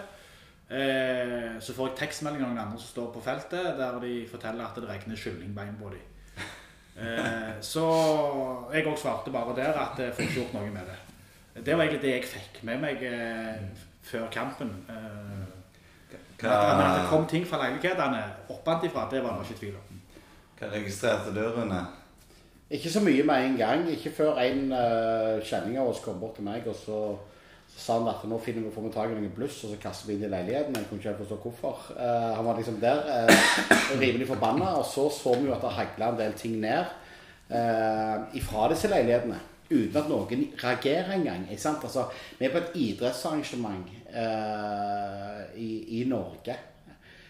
Eh, 0.69 1.59
så 1.61 1.73
får 1.73 1.91
jeg 1.91 1.99
tekstmeldinger 2.03 2.47
av 2.47 2.53
noen 2.53 2.63
andre 2.63 2.81
som 2.81 2.91
står 2.93 3.11
på 3.13 3.21
feltet, 3.25 3.75
der 3.77 3.99
de 4.01 4.15
forteller 4.29 4.65
at 4.65 4.77
det 4.77 4.89
regner 4.89 5.21
kyllingbein 5.21 5.77
på 5.77 5.91
dem. 5.93 6.07
Eh, 6.99 7.53
så 7.63 7.85
jeg 8.73 8.85
òg 8.89 8.97
svarte 8.99 9.33
bare 9.33 9.55
der 9.57 9.77
at 9.77 10.01
jeg 10.01 10.13
får 10.15 10.25
ikke 10.25 10.39
gjort 10.41 10.57
noe 10.57 10.73
med 10.73 10.89
det. 10.89 10.97
Det 11.65 11.75
var 11.75 11.85
egentlig 11.85 12.03
det 12.03 12.15
jeg 12.15 12.27
fikk 12.33 12.59
med 12.69 12.81
meg 12.83 13.05
eh, 13.05 13.85
før 14.09 14.27
kampen. 14.33 14.73
Men 16.41 16.81
at 16.81 16.99
det 16.99 17.07
kom 17.09 17.25
ting 17.27 17.45
fra 17.47 17.61
leilighetene 17.63 18.21
oppantifra, 18.49 19.07
det 19.11 19.23
var 19.23 19.37
det 19.37 19.49
ikke 19.49 19.61
tvil 19.61 19.79
om. 19.79 20.03
hva 20.59 20.69
registrerte 20.73 21.33
du, 21.35 21.41
Rune? 21.55 21.81
Ikke 22.69 22.91
så 22.93 23.01
mye 23.01 23.23
med 23.25 23.45
en 23.45 23.57
gang. 23.57 23.87
Ikke 23.89 24.11
før 24.13 24.37
en 24.43 24.69
uh, 24.73 25.41
kjenning 25.41 25.79
av 25.81 25.89
oss 25.89 26.03
kom 26.05 26.19
bort 26.21 26.37
til 26.37 26.45
meg 26.45 26.67
og 26.69 26.75
så, 26.77 26.99
så 27.73 27.81
sa 27.81 27.97
han 27.97 28.09
at 28.11 28.27
nå 28.29 28.37
finner 28.45 28.67
vi 28.67 28.73
får 28.75 28.85
vi 28.85 28.91
tak 28.93 29.09
i 29.09 29.17
noen 29.17 29.33
bluss 29.33 29.63
og 29.65 29.73
så 29.73 29.79
kaster 29.81 30.09
vi 30.09 30.17
inn 30.17 30.27
i 30.27 30.29
leiligheten. 30.29 30.77
Jeg 30.77 30.89
kunne 30.89 31.01
ikke 31.01 31.09
helt 31.09 31.23
forstå 31.23 31.39
hvorfor. 31.45 31.87
Uh, 31.97 32.29
han 32.37 32.45
var 32.45 32.59
liksom 32.59 32.77
der, 32.83 33.01
uh, 33.09 33.97
rimelig 34.03 34.29
forbanna. 34.29 34.75
Og 34.77 34.85
så 34.85 35.07
så 35.13 35.33
vi 35.39 35.49
jo 35.49 35.55
at 35.57 35.65
det 35.65 35.75
hagla 35.79 36.11
en 36.13 36.21
del 36.23 36.37
ting 36.37 36.59
ned 36.61 36.97
ifra 38.37 38.67
disse 38.69 38.85
leilighetene. 38.91 39.39
Uten 39.69 39.95
at 39.97 40.09
noen 40.09 40.43
reagerer 40.61 41.15
engang. 41.15 41.47
Altså, 41.49 42.03
vi 42.37 42.45
er 42.45 42.51
på 42.53 42.61
et 42.61 42.75
idrettsarrangement 42.77 43.89
i, 45.57 45.69
i 45.97 46.03
Norge 46.05 46.53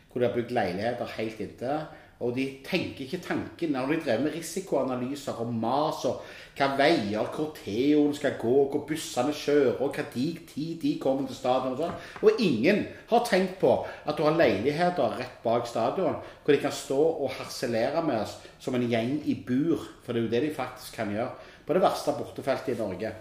hvor 0.09 0.21
de 0.21 0.27
har 0.27 0.35
bygd 0.35 0.51
leiligheter 0.51 1.15
helt 1.15 1.41
inntil. 1.43 1.81
Og 2.19 2.33
de 2.35 2.45
tenker 2.67 3.05
ikke 3.05 3.21
tanken. 3.23 3.71
Når 3.71 3.93
de 3.93 3.99
drev 4.03 4.23
med 4.25 4.33
risikoanalyser 4.35 5.37
og 5.39 5.53
mas 5.55 6.01
og 6.07 6.25
hva 6.57 6.67
veier, 6.75 7.29
hvor 7.31 7.53
Theoen 7.55 8.11
skal 8.17 8.35
gå, 8.41 8.55
hvor 8.71 8.83
bussene 8.89 9.31
kjører, 9.31 9.77
og 9.79 9.95
hva 9.95 10.03
de, 10.11 10.25
tid 10.49 10.81
de 10.81 10.91
kommer 10.99 11.29
til 11.29 11.37
stadion 11.37 11.77
og 11.77 11.79
sånn. 11.79 11.95
Og 12.27 12.43
ingen 12.43 12.83
har 13.11 13.23
tenkt 13.27 13.55
på 13.61 13.71
at 13.87 14.19
du 14.19 14.25
har 14.27 14.35
leiligheter 14.35 15.15
rett 15.21 15.39
bak 15.45 15.69
stadion 15.69 16.19
hvor 16.19 16.55
de 16.55 16.59
kan 16.59 16.75
stå 16.75 16.99
og 16.99 17.31
harselere 17.37 18.03
med 18.03 18.25
oss 18.25 18.35
som 18.59 18.75
en 18.75 18.89
gjeng 18.91 19.21
i 19.23 19.37
bur. 19.47 19.87
For 20.03 20.11
det 20.11 20.19
er 20.19 20.27
jo 20.27 20.33
det 20.35 20.45
de 20.49 20.53
faktisk 20.59 20.99
kan 20.99 21.15
gjøre 21.15 21.31
på 21.63 21.77
det 21.77 21.85
verste 21.87 22.19
bortefeltet 22.19 22.75
i 22.75 22.79
Norge. 22.81 23.15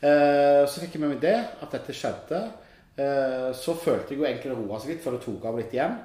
Eh, 0.00 0.62
så 0.66 0.80
fikk 0.80 0.96
jeg 0.96 1.02
med 1.02 1.14
meg 1.14 1.22
det, 1.22 1.36
at 1.38 1.74
dette 1.76 1.94
skjedde. 1.94 2.46
Eh, 2.98 3.50
så 3.54 3.78
følte 3.78 4.14
jeg 4.14 4.18
jo 4.18 4.26
egentlig 4.26 4.50
det 4.50 4.58
roa 4.58 4.80
seg 4.80 4.96
litt 4.96 5.04
før 5.04 5.18
det 5.18 5.26
tok 5.26 5.44
av 5.46 5.60
litt 5.60 5.76
igjen. 5.76 6.00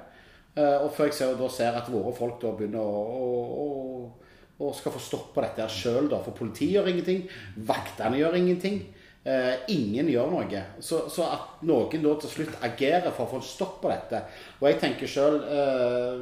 Eh, 0.56 0.76
og 0.80 0.92
før 0.96 1.10
jeg 1.10 1.18
ser, 1.18 1.34
da 1.36 1.48
ser 1.52 1.76
at 1.76 1.88
våre 1.92 2.14
folk 2.16 2.38
da 2.40 2.54
begynner 2.56 2.80
å, 2.80 3.00
å, 3.12 3.64
å, 3.64 4.66
å 4.66 4.70
skal 4.76 4.94
få 4.94 5.02
stoppa 5.04 5.44
dette 5.44 5.64
her 5.64 5.72
sjøl, 5.72 6.08
da. 6.12 6.22
For 6.24 6.36
politiet 6.36 6.78
gjør 6.78 6.88
ingenting. 6.92 7.26
Vaktene 7.68 8.20
gjør 8.22 8.38
ingenting. 8.40 8.80
Eh, 9.26 9.54
ingen 9.74 10.08
gjør 10.08 10.30
noe. 10.30 10.62
Så, 10.80 11.02
så, 11.10 11.26
at 11.26 11.62
noen 11.66 12.04
da 12.04 12.12
til 12.22 12.30
slutt 12.30 12.60
agerer 12.64 13.10
for 13.10 13.26
å 13.26 13.32
få 13.34 13.40
stopp 13.42 13.80
på 13.82 13.90
dette 13.90 14.20
Og 14.60 14.68
jeg 14.68 14.78
tenker 14.78 15.10
sjøl 15.10 15.40
eh, 15.50 16.20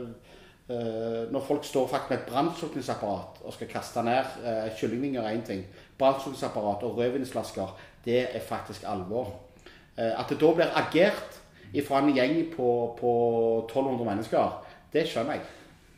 eh, 0.73 1.19
Når 1.29 1.45
folk 1.45 1.69
står 1.69 1.91
faktisk 1.91 2.15
med 2.15 2.23
et 2.23 2.31
brannslukningsapparat 2.31 3.43
og 3.45 3.53
skal 3.53 3.69
kaste 3.75 4.07
ned 4.09 4.41
eh, 4.41 4.71
kyllingvinger 4.81 5.21
er 5.21 5.37
én 5.37 5.45
ting. 5.45 5.61
Brannslukningsapparat 6.01 6.87
og 6.89 6.97
rødvinsflasker, 6.97 7.77
det 8.09 8.23
er 8.25 8.49
faktisk 8.49 8.89
alvor. 8.89 9.35
Eh, 9.99 10.15
at 10.17 10.33
det 10.33 10.41
da 10.41 10.55
blir 10.57 10.73
agert 10.81 11.44
fra 11.83 11.99
en 11.99 12.15
gjeng 12.15 12.37
på, 12.53 12.71
på 13.01 13.13
1200 13.67 14.07
mennesker, 14.07 14.57
det 14.95 15.07
skjønner 15.11 15.41
jeg. 15.41 15.47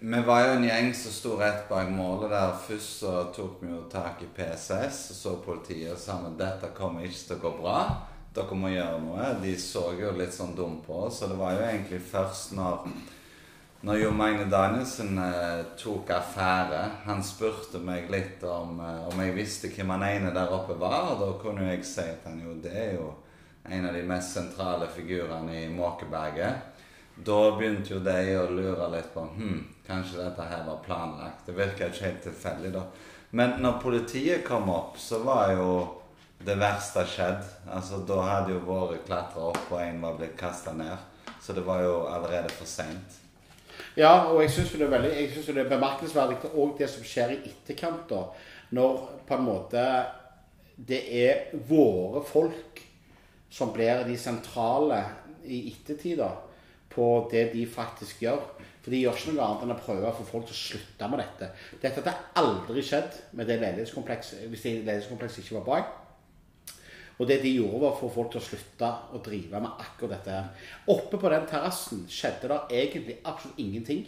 Vi 0.00 0.20
var 0.26 0.42
jo 0.44 0.56
en 0.56 0.64
gjeng 0.64 0.90
som 0.94 1.12
sto 1.12 1.34
rett 1.40 1.68
bak 1.68 1.88
målet 1.92 2.30
der. 2.32 2.56
Først 2.66 3.00
så 3.00 3.12
tok 3.36 3.62
vi 3.62 3.70
jo 3.72 3.82
tak 3.92 4.20
i 4.24 4.28
PCS, 4.36 4.98
og 5.12 5.20
så 5.20 5.36
politiet 5.44 5.94
og 5.94 6.00
sa 6.00 6.18
at 6.20 6.36
dette 6.38 6.72
kommer 6.76 7.04
ikke 7.04 7.22
til 7.22 7.36
å 7.38 7.42
gå 7.46 7.52
bra. 7.62 7.78
Dere 8.36 8.58
må 8.60 8.68
gjøre 8.68 9.00
noe. 9.00 9.30
De 9.40 9.54
så 9.60 9.86
jo 9.96 10.12
litt 10.16 10.36
sånn 10.36 10.52
dumt 10.56 10.84
på 10.84 11.06
oss. 11.06 11.22
Og 11.24 11.32
det 11.32 11.38
var 11.40 11.56
jo 11.56 11.64
egentlig 11.64 12.02
først 12.12 12.52
når 12.56 12.90
når 13.86 14.00
Jo 14.00 14.10
Magne 14.10 14.46
Danielsen 14.50 15.18
eh, 15.20 15.60
tok 15.78 16.08
affære 16.10 16.80
Han 17.04 17.20
spurte 17.22 17.78
meg 17.78 18.08
litt 18.10 18.42
om, 18.48 18.80
eh, 18.80 19.02
om 19.10 19.20
jeg 19.22 19.36
visste 19.36 19.70
hvem 19.70 19.92
han 19.94 20.04
ene 20.08 20.32
der 20.34 20.52
oppe 20.52 20.74
var. 20.80 21.12
Og 21.12 21.20
da 21.22 21.28
kunne 21.40 21.68
jeg 21.70 21.84
si 21.86 22.02
at 22.02 22.24
han 22.26 22.40
jo 22.42 22.56
det 22.64 22.72
er 22.72 22.94
jo 22.96 23.12
en 23.70 23.88
av 23.88 23.94
de 23.94 24.02
mest 24.02 24.34
sentrale 24.34 24.88
figurene 24.94 25.64
i 25.64 25.68
Måkeberget. 25.68 26.54
Da 27.16 27.38
begynte 27.56 27.94
jo 27.94 28.00
de 28.04 28.16
å 28.36 28.48
lure 28.52 28.88
litt 28.92 29.08
på 29.14 29.24
hm, 29.24 29.60
kanskje 29.86 30.20
dette 30.20 30.48
her 30.50 30.64
var 30.66 30.82
planlagt. 30.84 31.46
Det 31.46 31.56
virka 31.56 31.88
ikke 31.88 32.08
helt 32.10 32.24
tilfeldig, 32.26 32.72
da. 32.76 32.82
Men 33.36 33.56
når 33.64 33.78
politiet 33.82 34.44
kom 34.46 34.68
opp, 34.70 34.98
så 35.00 35.22
var 35.24 35.52
jo 35.56 35.70
det 36.44 36.58
verste 36.60 37.04
skjedd. 37.08 37.44
Altså, 37.72 38.02
Da 38.06 38.20
hadde 38.22 38.52
jo 38.54 38.64
våre 38.66 39.00
klatra 39.06 39.50
opp, 39.50 39.62
og 39.70 39.80
en 39.80 40.02
var 40.04 40.18
blitt 40.20 40.36
kasta 40.38 40.74
ned. 40.76 40.96
Så 41.42 41.56
det 41.56 41.64
var 41.66 41.82
jo 41.82 42.04
allerede 42.10 42.52
for 42.52 42.68
seint. 42.68 43.22
Ja, 43.96 44.28
og 44.28 44.42
jeg 44.42 44.52
syns 44.52 44.72
det 44.76 44.84
er 44.84 44.92
veldig, 44.92 45.12
jeg 45.16 45.30
synes 45.32 45.46
det 45.46 45.62
er 45.64 45.72
bemerkelsesverdig 45.72 46.50
òg 46.52 46.76
det 46.78 46.88
som 46.92 47.04
skjer 47.04 47.32
i 47.32 47.40
etterkant. 47.48 48.08
da, 48.10 48.22
Når 48.76 48.98
på 49.28 49.34
en 49.38 49.44
måte 49.46 49.84
det 50.76 51.00
er 51.08 51.56
våre 51.68 52.20
folk 52.24 52.82
som 53.56 53.72
blir 53.72 54.04
de 54.04 54.16
sentrale 54.20 55.00
i 55.48 55.62
ettertid 55.70 56.20
på 56.92 57.06
det 57.32 57.48
de 57.54 57.64
faktisk 57.68 58.24
gjør. 58.26 58.42
For 58.84 58.94
de 58.94 59.00
gjør 59.02 59.16
ikke 59.18 59.32
noe 59.34 59.46
annet 59.46 59.62
enn 59.64 59.74
å 59.74 59.78
prøve 59.80 60.10
å 60.10 60.16
få 60.16 60.26
folk 60.28 60.48
til 60.48 60.54
å 60.54 60.62
slutte 60.62 61.08
med 61.10 61.22
dette. 61.22 61.48
Dette 61.82 62.02
hadde 62.02 62.42
aldri 62.42 62.84
skjedd 62.86 63.16
med 63.38 63.48
det 63.48 63.56
hvis 63.62 63.94
det 64.62 64.74
ledighetskomplekset 64.84 65.40
ikke 65.42 65.56
var 65.58 65.64
bak. 65.70 65.94
Og 67.16 67.24
det 67.28 67.38
de 67.40 67.54
gjorde, 67.54 67.80
var 67.80 67.94
å 67.94 67.98
få 67.98 68.10
folk 68.12 68.34
til 68.34 68.42
å 68.42 68.44
slutte 68.44 68.90
å 69.16 69.22
drive 69.24 69.60
med 69.64 69.80
akkurat 69.80 70.18
dette. 70.18 70.36
her. 70.36 70.70
Oppe 70.92 71.16
på 71.16 71.32
den 71.32 71.48
terrassen 71.48 72.04
skjedde 72.12 72.50
det 72.52 72.60
egentlig 72.82 73.16
absolutt 73.24 73.58
ingenting. 73.58 74.04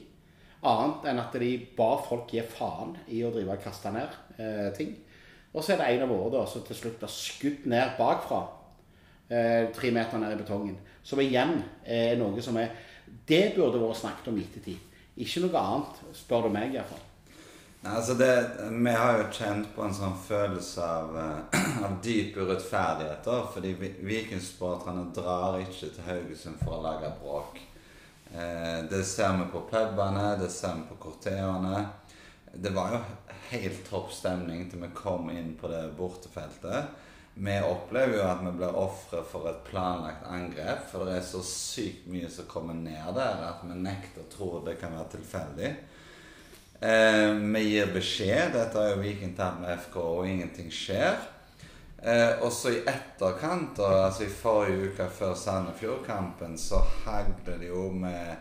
Annet 0.69 1.09
enn 1.09 1.23
at 1.23 1.33
de 1.41 1.51
ba 1.79 1.95
folk 2.05 2.35
gi 2.35 2.43
faen 2.43 2.97
i 3.09 3.23
å 3.25 3.33
drive 3.33 3.57
og 3.57 3.65
kaste 3.65 3.93
ned 3.95 4.15
eh, 4.37 4.69
ting. 4.77 4.93
Og 5.55 5.65
så 5.65 5.73
er 5.73 5.81
det 5.81 5.91
en 5.95 6.05
av 6.05 6.13
våre 6.13 6.35
da, 6.37 6.45
som 6.47 6.63
til 6.67 6.77
slutt 6.77 7.01
blir 7.01 7.13
skutt 7.13 7.67
ned 7.71 7.97
bakfra. 7.97 8.43
Eh, 9.29 9.69
tre 9.77 9.91
meter 9.93 10.19
ned 10.19 10.33
i 10.33 10.37
betongen. 10.43 10.77
Som 11.05 11.21
igjen 11.21 11.59
er 11.85 12.17
noe 12.17 12.41
som 12.43 12.57
er 12.57 12.71
Det 13.29 13.55
burde 13.57 13.81
vært 13.81 14.01
snakket 14.01 14.29
om 14.29 14.39
i 14.39 14.45
ettertid. 14.45 14.79
Ikke 15.21 15.41
noe 15.45 15.61
annet, 15.61 16.01
spør 16.17 16.47
du 16.47 16.49
meg 16.55 16.75
iallfall. 16.75 17.05
Nei, 17.83 17.93
altså 17.95 18.15
det, 18.19 18.29
Vi 18.73 18.91
har 18.93 19.19
jo 19.19 19.27
kjent 19.33 19.69
på 19.75 19.85
en 19.85 19.95
sånn 19.95 20.17
følelse 20.29 20.83
av, 20.83 21.17
eh, 21.17 21.85
av 21.87 21.99
dyp 22.03 22.37
urettferdighet. 22.37 23.25
da, 23.25 23.43
Fordi 23.53 23.73
vi- 23.79 23.95
vikingsporterne 24.03 25.13
drar 25.15 25.59
ikke 25.61 25.93
til 25.95 26.05
Haugesund 26.09 26.59
for 26.65 26.79
å 26.79 26.83
lage 26.83 27.13
bråk. 27.21 27.61
Eh, 28.35 28.83
det 28.91 29.05
ser 29.07 29.37
vi 29.39 29.45
på 29.53 29.61
pubene, 29.71 30.39
det 30.41 30.51
ser 30.51 30.75
vi 30.75 30.89
på 30.89 30.97
korteene. 31.09 31.87
Det 32.55 32.73
var 32.75 32.91
jo 32.93 33.01
helt 33.51 33.85
topp 33.89 34.11
stemning 34.13 34.71
til 34.71 34.81
vi 34.81 34.89
kom 34.95 35.31
inn 35.31 35.55
på 35.61 35.69
det 35.69 35.85
bortefeltet. 35.97 36.89
Vi 37.39 37.55
opplever 37.63 38.17
jo 38.19 38.25
at 38.27 38.41
vi 38.43 38.51
blir 38.59 38.75
ofre 38.75 39.21
for 39.23 39.47
et 39.47 39.61
planlagt 39.69 40.27
angrep. 40.27 40.89
For 40.91 41.07
det 41.07 41.21
er 41.21 41.27
så 41.27 41.43
sykt 41.47 42.09
mye 42.11 42.31
som 42.33 42.49
kommer 42.51 42.75
ned 42.75 43.15
der 43.15 43.45
at 43.47 43.63
vi 43.63 43.77
nekter 43.79 44.25
å 44.25 44.31
tro 44.33 44.51
det 44.67 44.79
kan 44.81 44.97
være 44.97 45.13
tilfeldig. 45.15 45.71
Eh, 46.81 47.33
vi 47.55 47.63
gir 47.69 47.93
beskjed. 47.95 48.53
Dette 48.55 48.79
har 48.79 48.93
jo 48.93 49.03
Viking 49.03 49.37
tatt 49.39 49.61
med 49.63 49.75
FK, 49.79 49.99
og 50.03 50.27
ingenting 50.27 50.71
skjer. 50.75 51.15
Eh, 52.03 52.43
og 52.43 52.53
så 52.55 52.75
i 52.75 52.83
etterkant, 52.87 53.79
og, 53.83 53.95
altså 54.09 54.27
i 54.27 54.31
forrige 54.31 54.93
uke 54.93 55.09
før 55.11 55.35
Sandefjord-kampen, 55.39 56.59
så 56.59 56.83
hagler 57.05 57.59
det 57.59 57.71
jo 57.73 57.89
med 57.91 58.37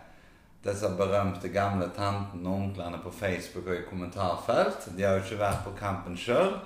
disse 0.65 0.89
berømte 0.97 1.49
gamle 1.53 1.87
tantene 1.95 2.49
og 2.49 2.67
onklene 2.67 2.99
på 3.01 3.13
Facebook 3.13 3.69
og 3.69 3.77
i 3.77 3.87
kommentarfelt. 3.89 4.89
De 4.97 5.05
har 5.05 5.17
jo 5.17 5.25
ikke 5.25 5.41
vært 5.41 5.63
på 5.65 5.77
kampen 5.79 6.17
sjøl. 6.17 6.59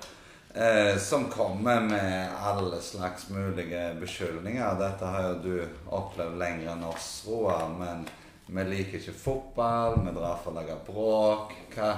Eh, 0.54 0.98
som 0.98 1.30
kommer 1.30 1.80
med 1.80 2.28
alle 2.40 2.80
slags 2.80 3.30
mulige 3.30 3.94
beskyldninger. 4.00 4.74
Dette 4.78 5.04
har 5.04 5.28
jo 5.28 5.36
du 5.40 5.54
opplevd 5.88 6.36
lenger 6.36 6.74
enn 6.74 6.82
oss, 6.84 7.22
Roar. 7.24 7.70
Men 7.78 8.04
vi 8.46 8.64
liker 8.68 8.98
ikke 8.98 9.14
fotball, 9.16 10.02
vi 10.04 10.12
drar 10.12 10.36
for 10.42 10.52
å 10.52 10.58
lage 10.58 10.76
bråk. 10.84 11.54
Hva, 11.72 11.94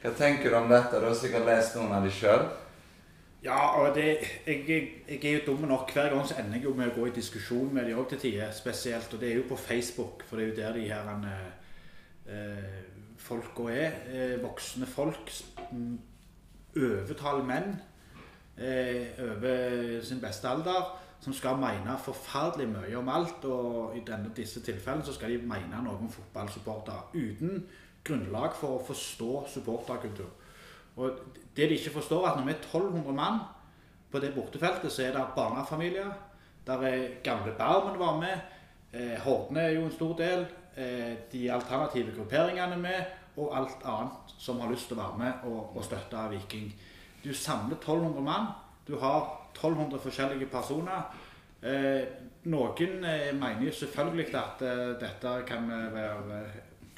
hva 0.00 0.12
tenker 0.16 0.48
du 0.48 0.56
om 0.56 0.72
dette? 0.72 0.96
Du 0.96 1.04
har 1.04 1.18
sikkert 1.20 1.44
lest 1.50 1.76
noen 1.76 1.92
av 1.98 2.06
de 2.06 2.14
sjøl? 2.16 2.46
Ja, 3.44 3.58
og 3.76 3.92
det, 3.94 4.06
jeg, 4.46 4.64
jeg, 4.64 5.18
er 5.18 5.36
jo 5.36 5.44
dum 5.50 5.68
nok. 5.68 5.92
Hver 5.92 6.08
gang 6.14 6.24
så 6.26 6.38
ender 6.40 6.56
jeg 6.56 6.64
jo 6.64 6.72
med 6.78 6.88
å 6.88 6.96
gå 6.96 7.10
i 7.10 7.14
diskusjon 7.18 7.68
med 7.76 7.90
de 7.90 7.98
òg 7.98 8.08
til 8.14 8.22
tider. 8.24 8.56
Spesielt. 8.56 9.12
Og 9.12 9.20
det 9.20 9.34
er 9.34 9.42
jo 9.42 9.44
på 9.52 9.60
Facebook, 9.60 10.24
for 10.24 10.40
det 10.40 10.46
er 10.46 10.48
jo 10.48 10.56
der 10.62 10.80
de 10.80 10.88
her 10.88 11.12
eh, 12.24 12.80
folka 13.20 13.68
er. 13.68 14.00
Eh, 14.08 14.34
voksne 14.40 14.88
folk. 14.88 15.28
Overtall 16.78 17.44
menn 17.44 17.70
eh, 17.76 17.84
over 18.58 20.00
sin 20.02 20.20
beste 20.20 20.48
alder. 20.48 20.88
Som 21.20 21.34
skal 21.34 21.58
mene 21.58 21.96
forferdelig 21.98 22.68
mye 22.70 22.98
om 22.98 23.08
alt. 23.10 23.44
Og 23.44 23.96
i 23.98 24.02
denne, 24.06 24.30
disse 24.36 24.62
tilfellene 24.62 25.06
så 25.06 25.14
skal 25.16 25.34
de 25.34 25.38
mene 25.42 25.82
noe 25.84 25.98
om 25.98 26.10
fotballsupportere. 26.12 27.08
Uten 27.14 27.64
grunnlag 28.06 28.54
for 28.56 28.78
å 28.78 28.84
forstå 28.86 29.32
supporterkultur. 29.54 30.30
Og 30.98 31.18
det 31.56 31.68
de 31.68 31.78
ikke 31.78 31.94
forstår, 31.98 32.24
er 32.24 32.30
at 32.30 32.38
når 32.38 32.48
vi 32.48 32.54
er 32.54 32.62
1200 32.62 33.14
mann 33.14 33.40
på 34.10 34.20
det 34.22 34.32
bortefeltet, 34.34 34.92
så 34.92 35.04
er 35.04 35.12
det 35.14 35.26
barnefamilier. 35.36 36.10
Der 36.66 36.82
er 36.82 37.08
gamle 37.24 37.54
Barmen 37.58 37.98
var 37.98 38.18
med. 38.20 38.40
Eh, 38.92 39.18
Hordene 39.20 39.60
er 39.60 39.70
jo 39.70 39.84
en 39.84 39.92
stor 39.92 40.16
del. 40.16 40.46
Eh, 40.76 41.16
de 41.32 41.52
alternative 41.52 42.14
grupperingene 42.16 42.74
er 42.74 42.78
med, 42.78 43.04
og 43.36 43.56
alt 43.58 43.84
annet 43.84 44.34
som 44.38 44.60
har 44.60 44.70
lyst 44.70 44.88
til 44.88 44.98
å 44.98 45.02
være 45.02 45.18
med 45.18 45.48
og, 45.50 45.76
og 45.76 45.84
støtte 45.84 46.28
Viking. 46.30 46.72
Du 47.22 47.32
samler 47.34 47.76
1200 47.76 48.22
mann. 48.24 48.52
Du 48.86 48.96
har 48.98 49.26
1200 49.54 49.98
forskjellige 50.02 50.46
personer. 50.52 51.10
Eh, 51.62 52.06
noen 52.46 53.04
eh, 53.04 53.34
mener 53.34 53.66
jo 53.66 53.74
selvfølgelig 53.74 54.34
at 54.38 54.62
eh, 54.62 54.88
dette 55.00 55.34
kan 55.46 55.66
vi 55.66 56.04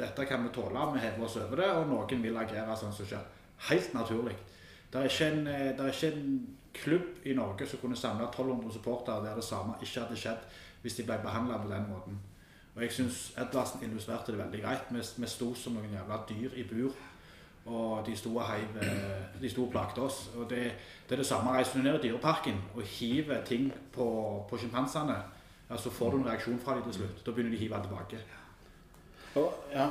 dette 0.01 0.25
kan 0.25 0.45
vi 0.45 0.49
tåle, 0.55 0.87
vi 0.95 1.03
hever 1.03 1.25
oss 1.25 1.37
over 1.37 1.61
det, 1.61 1.69
og 1.77 1.89
noen 1.91 2.23
vil 2.25 2.39
agere 2.41 2.77
sånn 2.77 2.95
som 2.95 3.09
skjer. 3.09 3.27
Helt 3.69 3.93
naturlig. 3.95 4.37
Det 4.91 5.05
er, 5.05 5.13
en, 5.27 5.47
eh, 5.47 5.69
det 5.77 5.85
er 5.85 5.93
ikke 5.95 6.13
en 6.17 6.41
klubb 6.75 7.27
i 7.29 7.35
Norge 7.37 7.67
som 7.69 7.83
kunne 7.83 7.99
samle 7.99 8.29
1200 8.31 8.73
supportere 8.73 9.25
der 9.27 9.37
det 9.39 9.45
samme 9.45 9.77
ikke 9.81 10.05
hadde 10.05 10.19
skjedd 10.19 10.59
hvis 10.81 10.97
de 10.97 11.07
ble 11.07 11.19
behandla 11.21 11.59
på 11.61 11.69
den 11.71 11.89
måten. 11.91 12.19
Og 12.75 12.83
jeg 12.85 12.95
syns 12.95 13.19
Edvardsen 13.39 13.83
illustrerte 13.85 14.33
det 14.33 14.41
veldig 14.41 14.61
greit. 14.63 14.91
Vi, 14.95 15.03
vi 15.23 15.29
sto 15.29 15.51
som 15.59 15.77
noen 15.77 15.93
jævla 15.93 16.21
dyr 16.29 16.55
i 16.57 16.65
bur. 16.65 16.95
Og 17.67 18.07
de 18.07 18.17
sto 18.17 18.33
og 18.37 18.47
heiv 18.49 18.79
eh, 18.83 19.41
De 19.43 19.51
sto 19.51 19.67
og 19.67 19.71
plagde 19.73 20.01
oss. 20.03 20.31
Og 20.37 20.49
det, 20.51 20.63
det 21.09 21.13
er 21.13 21.21
det 21.23 21.27
samme. 21.27 21.53
Reiser 21.53 21.79
du 21.79 21.85
ned 21.85 21.99
i 22.01 22.09
Dyreparken 22.09 22.57
og 22.75 22.83
hiver 22.83 23.45
ting 23.47 23.71
på, 23.93 24.07
på 24.51 24.59
sjimpansene, 24.59 25.17
så 25.69 25.73
altså 25.77 25.91
får 25.91 26.11
du 26.11 26.17
en 26.17 26.29
reaksjon 26.31 26.61
fra 26.65 26.75
dem 26.75 26.83
til 26.89 26.95
slutt. 27.03 27.21
Da 27.27 27.31
begynner 27.35 27.53
de 27.53 27.61
å 27.61 27.65
hive 27.67 27.83
tilbake. 27.85 28.23
Og, 29.37 29.53
ja. 29.75 29.91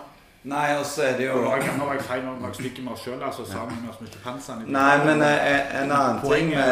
Nei, 0.50 0.70
og 0.80 0.86
så 0.88 1.04
er 1.04 1.18
det 1.20 1.26
jo 1.28 1.36
nå 1.36 1.50
var 1.50 1.60
jeg- 1.98 2.04
feil, 2.08 2.22
nå 2.24 2.34
var 2.40 2.48
jeg 2.48 2.56
stygg 2.56 2.78
med 2.84 2.94
oss 2.94 3.02
sjøl, 3.04 3.24
altså, 3.24 3.44
sammen 3.46 3.82
med 3.82 3.90
oss 3.92 4.00
med 4.00 4.10
sjimpansene. 4.14 4.68
Nei, 4.72 4.98
men 5.04 5.22
en, 5.22 5.66
en 5.82 5.92
annen 5.92 6.22
ting 6.24 6.48
vi, 6.54 6.68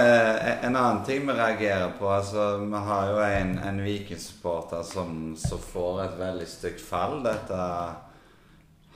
en 0.63 0.75
annen 0.75 1.01
ting 1.05 1.27
vi 1.27 1.33
reagerer 1.35 1.91
på 1.99 2.07
altså, 2.09 2.45
Vi 2.63 2.81
har 2.89 3.09
jo 3.11 3.17
en, 3.25 3.57
en 3.59 3.81
Viking-supporter 3.83 4.83
som, 4.87 5.35
som 5.35 5.59
får 5.59 6.03
et 6.05 6.15
veldig 6.19 6.47
stygt 6.47 6.81
fall. 6.81 7.19
Dette 7.27 7.59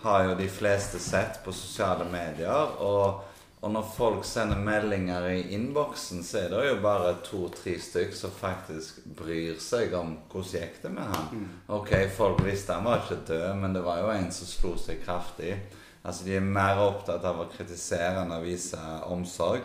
har 0.02 0.24
jo 0.24 0.36
de 0.36 0.48
fleste 0.50 1.00
sett 1.00 1.44
på 1.46 1.54
sosiale 1.54 2.06
medier. 2.10 2.78
Og, 2.82 3.22
og 3.62 3.74
når 3.74 3.90
folk 3.96 4.26
sender 4.26 4.58
meldinger 4.58 5.28
i 5.30 5.42
innboksen, 5.56 6.24
så 6.26 6.40
er 6.44 6.48
det 6.54 6.64
jo 6.68 6.80
bare 6.84 7.14
to-tre 7.26 7.76
stykk 7.82 8.16
som 8.18 8.34
faktisk 8.34 9.04
bryr 9.18 9.60
seg 9.62 9.94
om 9.98 10.16
hvordan 10.32 10.56
gikk 10.58 10.82
det 10.82 10.94
med 10.96 11.14
han. 11.14 11.46
Ok, 11.78 11.94
folk 12.18 12.42
visste 12.46 12.78
han 12.80 12.90
var 12.90 13.04
ikke 13.04 13.22
død, 13.30 13.52
men 13.62 13.78
det 13.78 13.86
var 13.86 14.02
jo 14.02 14.10
en 14.16 14.32
som 14.34 14.50
slo 14.50 14.74
seg 14.82 15.04
kraftig. 15.06 15.54
Altså, 16.02 16.26
De 16.26 16.36
er 16.36 16.52
mer 16.58 16.82
opptatt 16.82 17.26
av 17.30 17.44
å 17.44 17.50
kritisere 17.52 18.24
enn 18.24 18.34
å 18.34 18.42
vise 18.42 18.82
omsorg. 19.12 19.62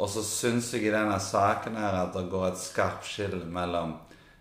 Og 0.00 0.08
så 0.08 0.22
syns 0.24 0.70
jeg 0.72 0.86
i 0.88 0.92
denne 0.92 1.16
saken 1.20 1.76
her 1.76 1.96
at 2.04 2.14
det 2.16 2.28
går 2.32 2.50
et 2.50 2.60
skarpt 2.60 3.08
skille 3.08 3.44
mellom 3.48 3.96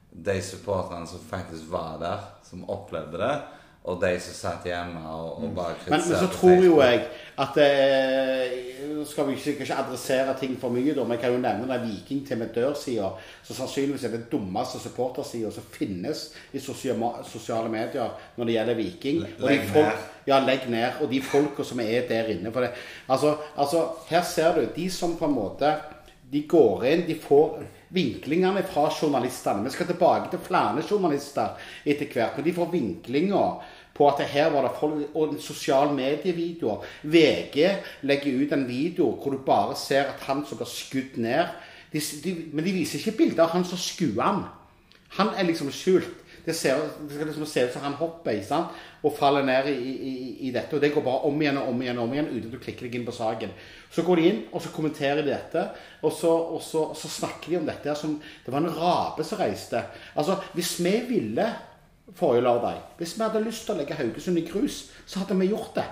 de 0.10 0.36
supporterne 0.43 1.08
som 1.08 1.24
faktisk 1.29 1.67
var 1.72 1.98
der, 2.01 2.27
som 2.43 2.67
opplevde 2.72 3.19
det, 3.22 3.34
og 3.83 4.01
de 4.01 4.12
som 4.21 4.36
satt 4.36 4.65
hjemme 4.67 5.01
og, 5.07 5.43
og 5.43 5.53
bare 5.55 5.77
Men, 5.88 6.01
men 6.03 6.19
så 6.19 6.27
tror 6.33 6.63
jo 6.65 6.81
jeg 6.81 7.05
at 7.39 7.57
eh, 7.63 9.05
skal 9.07 9.29
vi 9.29 9.38
ikke, 9.38 9.63
ikke 9.63 9.77
adressere 9.79 10.33
ting 10.39 10.57
for 10.59 10.74
mye, 10.75 10.91
da, 10.91 11.05
men 11.07 11.15
jeg 11.15 11.21
kan 11.24 11.36
jo 11.38 11.39
nevne 11.39 11.69
den 11.69 11.86
Viking 11.88 12.25
til 12.27 12.38
med 12.41 12.51
dør-sida, 12.55 13.07
som 13.48 13.55
sannsynligvis 13.62 14.03
er 14.03 14.13
den 14.17 14.25
dummeste 14.31 14.81
supportersida 14.83 15.51
som 15.55 15.63
finnes 15.71 16.25
i 16.51 16.60
sosiale, 16.60 17.71
medier 17.71 18.12
når 18.36 18.49
det 18.49 18.58
gjelder 18.58 18.80
Viking. 18.82 19.23
Og 19.23 19.47
de 19.47 19.53
Legg 19.53 19.65
folk, 19.71 19.88
ned. 19.88 20.12
ja, 20.27 20.41
legg 20.43 20.67
ned. 20.69 20.99
Og 20.99 21.13
de 21.13 21.21
folka 21.23 21.63
som 21.63 21.80
er 21.80 22.08
der 22.12 22.34
inne. 22.36 22.51
For 22.51 22.67
det. 22.67 22.73
Altså, 23.08 23.38
altså, 23.56 23.88
her 24.12 24.27
ser 24.27 24.60
du 24.60 24.67
de 24.75 24.89
som 24.91 25.15
på 25.17 25.25
en 25.30 25.38
måte 25.39 25.77
De 26.30 26.43
går 26.45 26.84
inn, 26.86 27.08
de 27.08 27.15
får 27.17 27.63
vinklingene 27.89 28.62
fra 28.69 28.84
journalistene. 28.93 29.63
Vi 29.65 29.73
skal 29.73 29.88
tilbake 29.89 30.30
til 30.30 30.43
flere 30.45 30.84
journalister 30.86 31.56
etter 31.86 32.12
hvert. 32.13 32.36
Men 32.38 32.45
de 32.45 32.53
får 32.53 32.69
vinklinger 32.73 33.63
på 33.99 34.07
at 34.07 34.23
her 34.31 34.53
var 34.53 34.63
det 34.63 34.77
folk 34.79 35.15
Og 35.19 35.35
sosiale 35.43 35.91
medievideoer. 35.93 36.85
VG 37.03 37.65
legger 38.07 38.39
ut 38.39 38.53
en 38.55 38.67
video 38.67 39.12
hvor 39.12 39.35
du 39.35 39.43
bare 39.45 39.75
ser 39.75 40.07
at 40.07 40.23
han 40.29 40.45
som 40.47 40.57
blir 40.57 40.71
skutt 40.71 41.19
ned 41.19 41.51
de, 41.91 41.99
de, 42.23 42.35
Men 42.53 42.65
de 42.65 42.77
viser 42.79 43.01
ikke 43.01 43.17
bilder 43.25 43.43
av 43.43 43.57
han 43.57 43.67
som 43.67 43.77
skuer 43.81 44.23
han. 44.23 44.43
Han 45.19 45.33
er 45.35 45.47
liksom 45.49 45.71
skjult. 45.73 46.15
Det, 46.45 46.55
ser, 46.55 46.79
det 47.03 47.13
skal 47.13 47.27
liksom 47.27 47.45
se 47.45 47.63
ut 47.65 47.73
som 47.73 47.83
han 47.83 47.97
hopper 47.99 48.31
ikke 48.38 48.47
sant? 48.47 48.77
og 49.03 49.13
faller 49.15 49.45
ned 49.47 49.67
i, 49.71 49.91
i, 50.09 50.13
i 50.47 50.51
dette. 50.51 50.75
Og 50.75 50.81
det 50.81 50.91
går 50.93 51.03
bare 51.05 51.27
om 51.29 51.41
igjen 51.41 51.59
og 51.62 51.69
om 51.71 51.81
igjen 51.83 51.99
og 52.01 52.07
om 52.07 52.15
igjen 52.15 52.29
uten 52.31 52.47
at 52.49 52.55
du 52.55 52.59
klikker 52.63 52.88
deg 52.88 52.97
inn 52.97 53.05
på 53.07 53.15
saken. 53.15 53.53
Så 53.93 54.03
går 54.07 54.19
de 54.19 54.25
inn 54.27 54.41
og 54.51 54.63
så 54.63 54.71
kommenterer 54.75 55.21
de 55.23 55.31
dette, 55.31 55.63
og 56.03 56.13
så, 56.15 56.31
og 56.55 56.63
så, 56.63 56.81
så 56.97 57.12
snakker 57.19 57.53
de 57.53 57.59
om 57.62 57.69
dette 57.69 57.95
som 57.95 58.17
Det 58.19 58.51
var 58.51 58.63
en 58.63 58.75
rape 58.75 59.23
som 59.27 59.39
reiste. 59.39 59.83
Altså, 60.15 60.39
hvis 60.55 60.73
vi 60.83 60.95
ville 61.13 61.47
forrige 62.15 62.43
lørdag 62.45 62.82
Hvis 62.98 63.17
vi 63.17 63.24
hadde 63.24 63.43
lyst 63.43 63.65
til 63.65 63.76
å 63.76 63.80
legge 63.80 63.98
Haugesund 63.98 64.38
i 64.38 64.45
grus, 64.48 64.91
så 65.06 65.19
hadde 65.19 65.38
vi 65.39 65.52
gjort 65.52 65.76
det. 65.76 65.86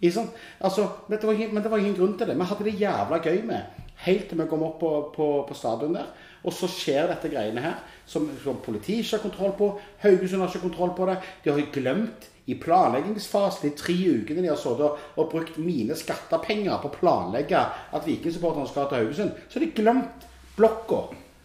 Altså, 0.00 0.88
men, 1.08 1.18
det 1.18 1.26
var 1.26 1.34
ingen, 1.34 1.54
men 1.54 1.62
det 1.62 1.70
var 1.70 1.78
ingen 1.78 1.96
grunn 1.96 2.16
til 2.18 2.26
det. 2.26 2.38
Vi 2.38 2.48
hadde 2.48 2.64
det 2.64 2.80
jævla 2.80 3.20
gøy 3.20 3.42
med. 3.46 3.86
Helt 4.00 4.28
til 4.30 4.40
vi 4.40 4.48
kom 4.48 4.62
opp 4.64 4.78
på, 4.80 4.90
på, 5.14 5.28
på 5.48 5.54
stadion 5.54 5.94
der. 5.98 6.08
Og 6.40 6.54
så 6.56 6.68
skjer 6.72 7.10
dette 7.10 7.28
greiene 7.28 7.60
her, 7.60 7.80
som, 8.08 8.24
som 8.40 8.62
politiet 8.64 9.04
ikke 9.04 9.18
har 9.18 9.24
kontroll 9.26 9.56
på. 9.58 9.70
Haugesund 10.00 10.40
har 10.40 10.48
ikke 10.48 10.68
kontroll 10.70 10.94
på 10.96 11.08
det. 11.10 11.18
De 11.44 11.52
har 11.52 11.72
glemt 11.74 12.30
i 12.48 12.56
planleggingsfasen, 12.58 13.68
de 13.68 13.76
tre 13.76 13.94
ukene 13.94 14.42
de 14.42 14.48
har 14.48 14.58
sittet 14.58 14.86
og, 14.86 15.02
og 15.20 15.28
brukt 15.30 15.58
mine 15.60 15.94
skattepenger 15.98 16.80
på 16.80 16.88
å 16.88 16.96
planlegge 16.96 17.60
at 17.60 18.08
Vikingsupporterne 18.08 18.70
skal 18.70 18.88
til 18.88 19.04
Haugesund, 19.04 19.36
så 19.46 19.58
har 19.58 19.66
de 19.66 19.74
glemt 19.76 20.24
blokka 20.56 21.02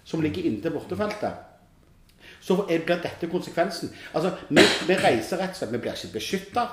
som 0.08 0.24
ligger 0.24 0.48
inntil 0.48 0.74
bortefeltet 0.74 1.45
så 2.46 2.60
blir 2.68 2.86
dette 2.86 3.30
konsekvensen. 3.32 3.90
Altså, 4.14 4.36
vi, 4.50 4.62
vi 4.88 5.00
reiser 5.02 5.42
rett 5.42 5.56
og 5.56 5.62
slett, 5.62 5.74
vi 5.74 5.82
blir 5.82 5.98
ikke 5.98 6.14
beskytta. 6.20 6.68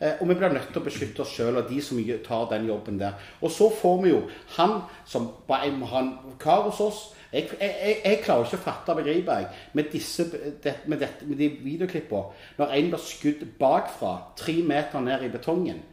Eh, 0.00 0.16
og 0.20 0.28
vi 0.28 0.34
blir 0.34 0.52
nødt 0.54 0.70
til 0.72 0.80
å 0.80 0.86
beskytte 0.86 1.20
oss 1.20 1.32
sjøl 1.36 1.60
og 1.60 1.68
de 1.68 1.80
som 1.84 2.00
tar 2.24 2.46
den 2.54 2.68
jobben 2.70 3.00
der. 3.00 3.18
Og 3.44 3.52
så 3.52 3.68
får 3.82 4.02
vi 4.02 4.14
jo 4.14 4.22
han 4.56 4.78
som 5.04 5.28
bare 5.48 5.68
ha 5.92 6.00
en 6.00 6.14
kar 6.40 6.64
hos 6.70 6.80
oss. 6.80 7.02
Jeg, 7.32 7.50
jeg, 7.60 8.00
jeg, 8.02 8.22
klarer 8.24 8.48
ikke 8.48 8.58
å 8.58 8.64
fatte 8.64 8.94
og 8.96 9.06
jeg, 9.06 9.22
med, 9.72 9.90
disse, 9.92 10.24
det, 10.64 10.74
med, 10.86 10.98
dette, 10.98 11.26
med 11.28 11.38
de 11.38 11.46
videoklippene 11.62 12.56
når 12.58 12.72
en 12.74 12.88
blir 12.90 13.04
skutt 13.04 13.44
bakfra 13.60 14.16
tre 14.40 14.56
meter 14.66 15.04
ned 15.04 15.28
i 15.28 15.30
betongen. 15.30 15.84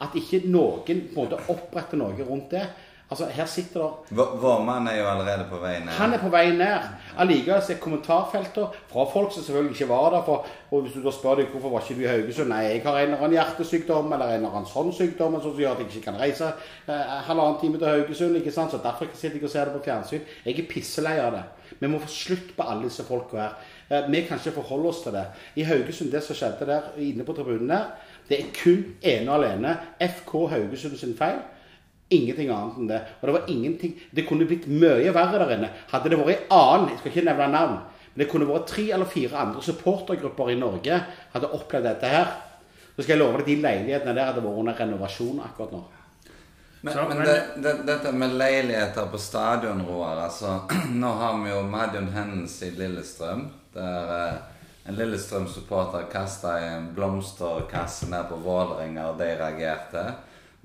At 0.00 0.14
ikke 0.16 0.46
noen 0.46 0.86
på 0.86 0.94
en 0.94 1.02
måte 1.16 1.42
oppretter 1.52 1.98
noe 2.00 2.14
rundt 2.22 2.54
det. 2.54 2.64
Altså, 3.06 3.26
her 3.30 3.46
sitter 3.46 3.80
det 3.84 4.16
Vår 4.18 4.30
vår 4.42 4.62
mann 4.66 4.88
er 4.90 4.96
jo 4.98 5.04
allerede 5.06 5.44
på 5.46 5.60
vei 5.62 5.76
ned. 5.78 5.92
han 5.94 6.14
er 6.14 6.18
på 6.18 6.28
vei 6.28 6.48
ned. 6.50 6.88
Allikevel 7.22 7.62
er 7.70 7.78
kommentarfelter 7.80 8.72
fra 8.90 9.04
folk 9.12 9.30
som 9.32 9.44
selvfølgelig 9.44 9.76
ikke 9.76 9.88
var 9.88 10.10
der. 10.10 10.24
For, 10.26 10.46
og 10.70 10.82
hvis 10.82 10.96
du 10.96 11.04
da 11.04 11.12
spør 11.14 11.38
deg 11.38 11.52
hvorfor 11.52 11.70
var 11.70 11.84
ikke 11.84 11.94
du 12.00 12.02
i 12.02 12.10
Haugesund 12.10 12.50
Nei, 12.50 12.64
jeg 12.64 12.82
har 12.82 12.98
en 12.98 13.12
eller 13.12 13.22
annen 13.22 13.36
hjertesykdom 13.38 14.10
eller 14.12 14.26
en 14.26 14.34
eller 14.40 14.58
annen 14.58 14.66
sånn 14.66 14.90
sykdom 14.92 15.38
som 15.44 15.54
gjør 15.54 15.76
at 15.76 15.84
jeg 15.84 15.92
ikke 15.92 16.04
kan 16.08 16.18
reise 16.18 16.50
eh, 16.50 17.14
halvannen 17.28 17.60
time 17.62 17.78
til 17.78 17.92
Haugesund. 17.92 18.36
ikke 18.42 18.56
sant? 18.58 18.74
Så 18.74 18.82
Derfor 18.82 19.06
sitter 19.14 19.38
jeg 19.38 19.44
og 19.44 19.54
ser 19.54 19.70
det 19.70 19.78
på 19.78 19.86
fjernsyn. 19.86 20.26
Jeg 20.44 20.58
er 20.58 20.70
pisselei 20.74 21.16
av 21.22 21.32
det. 21.38 21.46
Vi 21.78 21.86
må 21.92 22.02
få 22.02 22.10
slutt 22.10 22.54
på 22.58 22.66
alle 22.66 22.88
disse 22.90 23.06
folka 23.06 23.38
her. 23.38 23.58
Eh, 23.88 24.10
vi 24.10 24.26
kan 24.26 24.42
ikke 24.42 24.58
forholde 24.58 24.90
oss 24.90 25.04
til 25.06 25.14
det. 25.14 25.28
I 25.54 25.62
Haugesund, 25.70 26.10
det 26.10 26.26
som 26.26 26.34
skjedde 26.34 26.66
der 26.66 26.90
inne 26.98 27.22
på 27.24 27.38
tribunen 27.38 27.70
der, 27.70 27.92
det 28.28 28.40
er 28.40 28.54
kun 28.64 28.96
ene 29.02 29.30
og 29.30 29.44
alene 29.44 29.78
FK 30.02 30.40
Haugesund 30.56 30.98
sin 30.98 31.14
feil. 31.14 31.38
Ingenting 32.14 32.50
annet 32.54 32.76
enn 32.78 32.88
det. 32.90 33.00
Og 33.20 33.26
det 33.26 33.32
var 33.34 33.48
ingenting 33.50 33.96
Det 34.14 34.22
kunne 34.28 34.46
blitt 34.46 34.68
mye 34.70 35.10
verre 35.14 35.40
der 35.42 35.56
inne. 35.56 35.70
Hadde 35.90 36.12
det 36.12 36.18
vært 36.20 36.36
en 36.36 36.52
annen 36.54 36.90
Jeg 36.92 36.98
skal 37.00 37.12
ikke 37.12 37.24
nevne 37.26 37.48
navn. 37.50 37.78
Men 38.14 38.22
det 38.22 38.28
kunne 38.30 38.46
vært 38.48 38.68
tre 38.70 38.84
eller 38.94 39.10
fire 39.10 39.36
andre 39.42 39.62
supportergrupper 39.62 40.52
i 40.54 40.58
Norge 40.60 41.00
hadde 41.34 41.50
opplevd 41.58 41.88
dette 41.90 42.12
her. 42.12 42.30
Så 42.96 43.02
skal 43.02 43.16
jeg 43.16 43.20
love 43.24 43.42
deg 43.42 43.50
de 43.50 43.56
leilighetene 43.64 44.14
der 44.16 44.30
hadde 44.30 44.44
vært 44.44 44.60
under 44.62 44.78
renovasjon 44.78 45.42
akkurat 45.44 45.74
nå. 45.74 45.82
Men, 46.80 46.94
Så, 46.94 47.08
men 47.08 47.18
men- 47.18 47.26
det, 47.26 47.36
det, 47.64 47.72
dette 47.88 48.12
med 48.12 48.36
leiligheter 48.38 49.08
på 49.10 49.18
stadion, 49.18 49.82
Roar 49.88 50.22
altså, 50.28 50.60
Nå 51.02 51.10
har 51.20 51.40
vi 51.42 51.50
jo 51.50 51.62
Madjon 51.62 52.08
Hennes 52.14 52.54
i 52.62 52.70
Lillestrøm. 52.70 53.48
Der 53.74 54.12
eh, 54.16 54.34
en 54.86 54.94
Lillestrøm-supporter 54.94 56.06
kasta 56.12 56.54
en 56.62 56.92
blomsterkasse 56.94 58.06
ned 58.12 58.28
på 58.30 58.38
Vålerenga, 58.44 59.08
og 59.10 59.18
de 59.18 59.32
reagerte. 59.40 60.04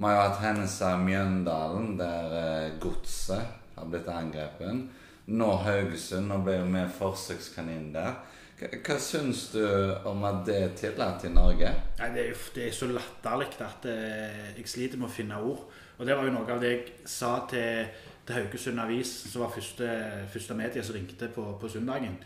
Vi 0.02 0.08
har 0.08 0.16
jo 0.16 0.22
hatt 0.22 0.40
hendelser 0.42 0.96
i 0.96 1.02
Mjøndalen, 1.06 1.92
der 2.00 2.32
eh, 2.34 2.72
godset 2.82 3.76
har 3.76 3.86
blitt 3.86 4.08
angrepet. 4.10 4.88
Nå 5.30 5.50
Haugesund. 5.62 6.26
Nå 6.26 6.40
ble 6.42 6.56
jo 6.56 6.64
vi 6.74 6.82
forsøkskanin 6.96 7.92
der. 7.94 8.16
Hva, 8.58 8.72
hva 8.88 8.96
syns 8.98 9.44
du 9.54 9.62
om 10.10 10.26
at 10.26 10.42
det 10.48 10.56
er 10.58 10.74
tillatt 10.80 11.28
i 11.30 11.32
Norge? 11.36 11.70
Nei, 12.00 12.10
det 12.16 12.24
er, 12.32 12.42
det 12.56 12.66
er 12.66 12.74
så 12.80 12.90
latterlig 12.90 13.52
at 13.62 13.86
eh, 13.94 14.50
jeg 14.58 14.74
sliter 14.74 14.98
med 14.98 15.12
å 15.12 15.14
finne 15.20 15.38
ord. 15.38 15.68
Og 16.00 16.10
det 16.10 16.18
var 16.18 16.26
jo 16.26 16.34
noe 16.34 16.50
av 16.50 16.66
det 16.66 16.74
jeg 16.74 17.06
sa 17.06 17.36
til, 17.54 17.94
til 18.26 18.40
Haugesund 18.40 18.82
Avis, 18.82 19.14
som 19.30 19.46
var 19.46 19.54
første, 19.54 19.92
første 20.34 20.58
medie 20.58 20.82
som 20.82 20.98
ringte 20.98 21.30
på, 21.30 21.46
på 21.62 21.70
søndagen. 21.70 22.18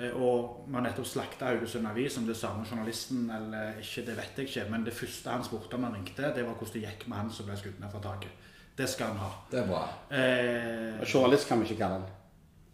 Eh, 0.00 0.14
og 0.16 0.64
vi 0.66 0.76
har 0.76 0.84
nettopp 0.84 1.08
slakta 1.08 1.50
Haugesund 1.50 1.88
Avis, 1.90 2.16
om 2.18 2.28
det 2.28 2.34
er 2.34 2.40
samme 2.40 2.64
journalisten 2.68 3.26
eller 3.36 3.80
ikke, 3.82 4.06
det 4.06 4.16
vet 4.16 4.38
jeg 4.38 4.48
ikke. 4.48 4.66
Men 4.72 4.86
det 4.86 4.96
første 4.96 5.30
han 5.30 5.44
spurte 5.44 5.76
om 5.76 5.84
han 5.84 5.98
ringte, 5.98 6.32
det 6.36 6.46
var 6.46 6.56
hvordan 6.56 6.76
det 6.76 6.86
gikk 6.86 7.08
med 7.08 7.20
han 7.20 7.32
som 7.34 7.48
ble 7.48 7.58
skutt 7.60 7.80
ned 7.82 7.92
fra 7.92 8.02
taket. 8.04 8.48
Det 8.78 8.88
skal 8.88 9.12
han 9.12 9.20
ha. 9.20 9.30
Det 9.50 9.60
er 9.60 9.66
bra. 9.68 9.82
Eh, 10.16 11.02
Journalist 11.04 11.48
kan 11.48 11.60
vi 11.60 11.68
ikke 11.68 11.82
kalle 11.82 12.00
han. 12.00 12.06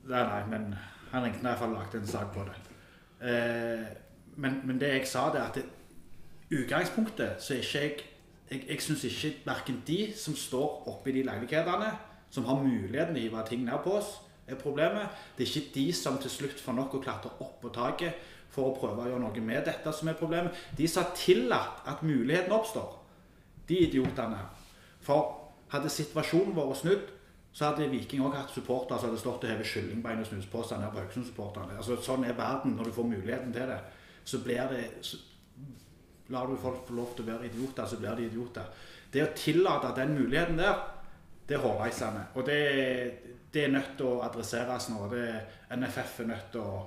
Nei, 0.07 0.23
nei, 0.23 0.43
men 0.53 0.69
han 1.11 1.25
ringte 1.25 1.43
i 1.43 1.49
hvert 1.49 1.59
fall 1.59 1.75
og 1.75 1.81
lagde 1.81 1.99
en 1.99 2.11
sak 2.11 2.35
på 2.35 2.45
det. 2.47 2.59
Eh, 3.27 3.87
men, 4.37 4.61
men 4.69 4.79
det 4.81 4.93
jeg 4.93 5.09
sa, 5.11 5.31
det 5.33 5.41
er 5.41 5.49
at 5.49 5.59
det, 5.59 5.65
utgangspunktet 6.53 7.43
så 7.43 7.57
er 7.57 7.65
ikke 7.65 7.81
jeg 7.81 8.13
Jeg, 8.47 8.61
jeg 8.69 8.79
syns 8.79 9.05
ikke 9.05 9.41
verken 9.43 9.81
de 9.87 10.13
som 10.15 10.35
står 10.39 10.85
oppe 10.87 11.11
i 11.11 11.13
de 11.17 11.23
leilighetene, 11.27 11.89
som 12.31 12.45
har 12.47 12.61
muligheten 12.63 13.17
til 13.17 13.25
å 13.25 13.25
hive 13.25 13.43
ting 13.49 13.65
ned 13.67 13.81
på 13.83 13.97
oss, 13.99 14.13
er 14.47 14.59
problemet. 14.61 15.11
Det 15.37 15.47
er 15.47 15.53
ikke 15.53 15.75
de 15.75 15.87
som 15.97 16.19
til 16.23 16.33
slutt 16.33 16.61
får 16.63 16.77
nok 16.77 16.97
å 16.97 17.03
klatre 17.03 17.33
opp 17.43 17.59
på 17.63 17.73
taket 17.75 18.21
for 18.55 18.71
å 18.71 18.77
prøve 18.77 19.05
å 19.05 19.11
gjøre 19.11 19.25
noe 19.25 19.43
med 19.45 19.67
dette 19.69 19.93
som 19.93 20.09
er 20.09 20.19
problemet. 20.19 20.55
De 20.77 20.87
som 20.89 21.05
har 21.05 21.17
tillatt 21.19 21.83
at 21.91 22.05
muligheten 22.07 22.55
oppstår, 22.57 22.95
de 23.69 23.83
idiotene. 23.89 24.41
For 25.05 25.35
hadde 25.73 25.91
situasjonen 25.93 26.57
vært 26.57 26.81
snudd, 26.81 27.13
så 27.57 27.71
hadde 27.71 27.89
Viking 27.89 28.25
òg 28.25 28.35
hatt 28.37 28.53
supportere 28.53 29.01
som 29.01 29.11
hadde 29.11 29.21
stått 29.21 29.47
og 29.47 29.51
hevet 29.51 29.69
kyllingbein 29.71 30.21
og 30.21 30.29
snusposer 30.29 30.81
ned 30.81 30.93
på 30.93 31.01
Haugesund-supporterne. 31.01 31.79
Altså, 31.81 31.97
sånn 32.05 32.27
er 32.29 32.37
verden 32.37 32.77
når 32.77 32.91
du 32.91 32.97
får 32.99 33.09
muligheten 33.09 33.55
til 33.55 33.71
det. 33.71 33.79
Så 34.29 34.43
blir 34.45 34.69
det 34.73 34.83
så 35.07 35.23
Lar 36.35 36.49
du 36.51 36.57
folk 36.59 36.81
få 36.89 36.95
lov 36.97 37.13
til 37.15 37.23
å 37.23 37.29
være 37.29 37.47
idioter, 37.47 37.87
så 37.87 38.01
blir 38.01 38.17
de 38.19 38.25
idioter. 38.27 38.65
Det 39.15 39.23
å 39.23 39.35
tillate 39.39 39.93
den 39.95 40.17
muligheten 40.17 40.57
der, 40.59 40.81
det 41.47 41.55
er 41.55 41.63
hårreisende. 41.63 42.25
Og 42.35 42.47
det, 42.47 42.61
det 43.55 43.65
er 43.65 43.75
nødt 43.77 43.95
til 43.99 44.09
å 44.11 44.23
adresseres 44.27 44.91
nå. 44.93 45.07
Det, 45.13 45.27
NFF 45.77 46.21
er 46.25 46.33
nødt 46.33 46.51
til 46.53 46.65
å 46.65 46.81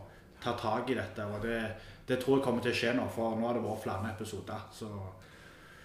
ta 0.44 0.56
tak 0.60 0.92
i 0.92 0.98
dette. 1.00 1.26
Og 1.26 1.44
det, 1.44 1.62
det 2.08 2.20
tror 2.20 2.40
jeg 2.40 2.46
kommer 2.48 2.66
til 2.66 2.76
å 2.76 2.82
skje 2.82 2.98
nå, 2.98 3.08
for 3.16 3.40
nå 3.40 3.48
har 3.48 3.58
det 3.58 3.64
vært 3.64 3.84
flere 3.86 4.12
episoder. 4.12 4.68
Så 4.76 4.90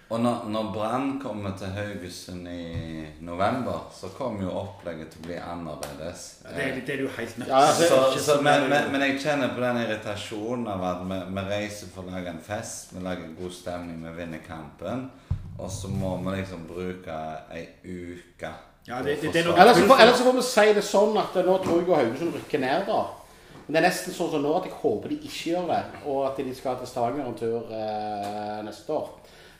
Og 0.09 0.19
når, 0.21 0.43
når 0.53 0.67
Brann 0.73 1.07
kommer 1.21 1.55
til 1.57 1.71
Haugesund 1.73 2.47
i 2.47 3.05
november, 3.25 3.87
så 3.95 4.11
kommer 4.13 4.43
jo 4.45 4.51
opplegget 4.59 5.09
til 5.13 5.23
å 5.23 5.27
bli 5.31 5.39
annerledes. 5.41 6.25
det, 6.45 6.67
det 6.85 6.93
er 6.93 6.99
det 6.99 7.07
jo 7.07 7.13
helt 7.15 7.37
nødt 7.39 7.49
Ja, 7.49 7.63
altså, 7.71 7.87
så, 7.89 8.01
så, 8.13 8.25
sånn 8.27 8.43
men, 8.45 8.67
men, 8.69 8.91
men 8.93 9.05
jeg 9.07 9.17
kjenner 9.23 9.55
på 9.55 9.63
den 9.63 9.81
irritasjonen 9.81 10.67
av 10.75 10.85
at 10.91 11.01
vi, 11.09 11.17
vi 11.39 11.45
reiser 11.49 11.89
for 11.95 12.05
å 12.05 12.13
lage 12.13 12.35
en 12.35 12.43
fest, 12.51 12.93
vi 12.93 13.01
lager 13.07 13.33
god 13.39 13.55
stemning, 13.55 14.03
vi 14.05 14.13
vinner 14.19 14.45
kampen, 14.45 15.07
og 15.59 15.69
så 15.71 15.87
må 15.87 16.17
vi 16.23 16.37
liksom 16.37 16.65
bruke 16.67 17.15
ei 17.53 17.67
uke 17.85 18.49
Ja, 18.87 19.01
det- 19.01 19.21
det- 19.21 19.33
det 19.33 19.41
er 19.41 19.49
noe- 19.49 19.59
Ellers 19.61 19.77
så 19.77 19.87
får, 19.87 19.99
ellers 20.01 20.17
så 20.19 20.23
får 20.23 20.33
vi 20.35 20.41
si 20.41 20.73
det 20.73 20.83
sånn 20.83 21.17
at 21.17 21.35
eh, 21.35 21.43
nå 21.43 21.57
tror 21.63 21.79
jeg 21.81 21.95
Haugesund 22.05 22.33
rykker 22.35 22.59
ned, 22.59 22.85
da. 22.85 23.05
Men 23.67 23.73
det 23.73 23.83
er 23.83 23.87
nesten 23.89 24.13
sånn 24.13 24.29
som 24.31 24.43
nå 24.43 24.57
at 24.57 24.63
jeg 24.65 24.73
håper 24.73 25.09
de 25.09 25.15
ikke 25.15 25.49
gjør 25.55 25.67
det, 25.67 25.83
og 26.05 26.25
at 26.27 26.37
de 26.37 26.53
skal 26.55 26.75
til 26.77 26.87
Stavanger 26.87 27.25
en 27.25 27.33
tur 27.33 27.63
eh, 27.71 28.61
neste 28.63 28.89
år. 28.93 29.09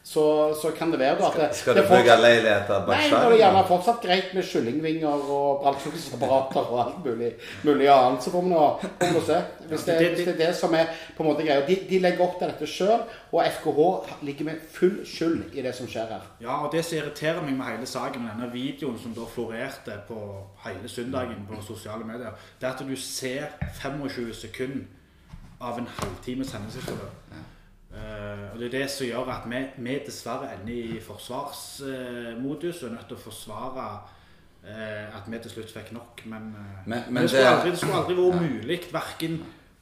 Så, 0.06 0.54
så 0.62 0.70
kan 0.78 0.92
det 0.94 1.00
være 1.02 1.16
da 1.18 1.28
at 1.32 1.38
det, 1.40 1.46
Skal 1.58 1.74
det 1.76 1.82
du 1.84 1.88
bygge 1.90 2.04
fortsatt- 2.04 2.22
leiligheter 2.22 2.84
bak 2.86 2.92
Nei, 2.94 3.08
det 3.10 3.18
er 3.18 3.30
det 3.32 3.38
gjerne 3.40 3.62
fortsatt 3.68 4.04
greit 4.04 4.34
med 4.38 4.44
kyllingvinger 4.46 5.24
og 5.34 5.64
brannslukningsapparater 5.64 6.68
og 6.76 6.82
alt 6.84 7.00
mulig, 7.06 7.32
mulig 7.66 7.88
annet. 7.90 8.22
Så 8.24 8.30
får 8.36 8.44
vi 8.46 8.52
nå 8.54 9.22
se. 9.26 9.40
Hvis 9.72 9.88
det, 9.88 9.96
hvis 9.98 10.20
det 10.28 10.28
er 10.36 10.38
det 10.44 10.52
som 10.60 10.76
er 10.78 10.92
på 11.18 11.24
en 11.26 11.30
måte 11.32 11.42
greia. 11.48 11.64
De, 11.66 11.78
de 11.90 12.00
legger 12.04 12.22
opp 12.28 12.38
til 12.38 12.52
dette 12.52 12.70
sjøl, 12.70 13.02
og 13.32 13.42
FKH 13.56 14.22
ligger 14.30 14.46
med 14.52 14.62
full 14.76 15.00
skyld 15.10 15.58
i 15.58 15.66
det 15.66 15.74
som 15.76 15.90
skjer 15.90 16.14
her. 16.14 16.30
Ja, 16.46 16.60
og 16.68 16.70
det 16.78 16.86
som 16.86 17.00
irriterer 17.00 17.42
meg 17.42 17.58
med 17.58 17.66
hele 17.72 17.90
saken, 17.90 18.22
med 18.28 18.36
denne 18.38 18.52
videoen 18.54 19.02
som 19.02 19.18
da 19.18 19.26
florerte 19.34 19.98
på 20.08 20.20
hele 20.68 20.86
søndagen 21.00 21.48
på 21.50 21.64
sosiale 21.66 22.06
medier, 22.06 22.38
det 22.62 22.70
er 22.70 22.78
at 22.78 22.86
du 22.86 22.94
ser 22.96 23.50
25 23.82 24.34
sekunder 24.46 24.86
av 25.62 25.82
en 25.82 25.90
halvtimes 25.98 26.54
hendelsesforløp. 26.54 27.36
Eh, 27.96 28.52
og 28.54 28.60
det 28.60 28.66
er 28.68 28.80
det 28.80 28.90
som 28.92 29.08
gjør 29.08 29.30
at 29.32 29.46
vi, 29.50 29.60
vi 29.78 30.00
dessverre 30.06 30.50
ender 30.58 30.96
i 30.98 31.00
forsvarsmodus 31.00 32.84
og 32.84 32.90
er 32.90 32.96
nødt 32.96 33.08
til 33.08 33.18
å 33.18 33.24
forsvare 33.24 33.86
eh, 34.68 35.16
at 35.16 35.28
vi 35.32 35.40
til 35.40 35.52
slutt 35.54 35.72
fikk 35.76 35.92
nok. 35.96 36.24
Men, 36.26 36.50
eh, 36.60 36.82
Men- 36.90 37.04
men 37.14 37.24
det, 37.24 37.30
skulle 37.30 37.50
aldri, 37.50 37.70
det 37.72 37.80
skulle 37.80 37.96
aldri 38.02 38.16
vært 38.16 38.42
mulig 38.42 38.80
verken 38.92 39.38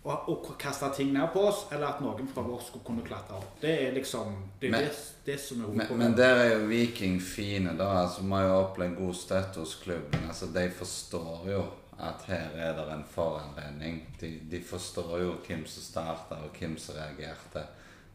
å, 0.06 0.18
å 0.28 0.56
kaste 0.60 0.90
ting 0.96 1.14
ned 1.14 1.30
på 1.34 1.40
oss, 1.48 1.66
eller 1.72 1.88
at 1.88 2.02
noen 2.02 2.28
fra 2.28 2.44
oss 2.44 2.68
skulle 2.68 2.84
kunne 2.86 3.04
klatre 3.08 3.38
opp. 3.38 3.60
Det 3.62 3.88
er 3.88 3.94
liksom 3.94 4.36
det, 4.60 4.68
er 4.68 4.72
Men- 4.72 4.84
det, 4.84 4.98
det 5.26 5.40
som 5.40 5.58
er 5.58 5.68
Men, 5.68 5.70
hovedproblemet. 5.80 6.10
men 6.10 6.18
der 6.18 6.36
er 6.36 6.50
jo 6.60 6.68
Viking 6.68 7.20
fine, 7.22 7.78
da. 7.78 8.02
altså 8.04 8.22
Vi 8.22 8.30
har 8.30 8.44
jo 8.48 8.54
opplevd 8.68 8.98
god 8.98 9.14
støtte 9.16 9.60
hos 9.60 9.76
klubben. 9.84 10.28
altså 10.28 10.46
De 10.54 10.70
forstår 10.70 11.48
jo 11.52 11.64
at 12.00 12.22
her 12.28 12.50
er 12.56 12.74
det 12.74 12.92
en 12.94 13.06
foranledning. 13.10 14.02
De, 14.20 14.40
de 14.52 14.62
forstår 14.64 15.20
jo 15.22 15.34
hvem 15.48 15.66
som 15.66 15.82
starta, 15.84 16.36
og 16.44 16.52
hvem 16.60 16.78
som 16.78 16.96
reagerte. 16.96 17.66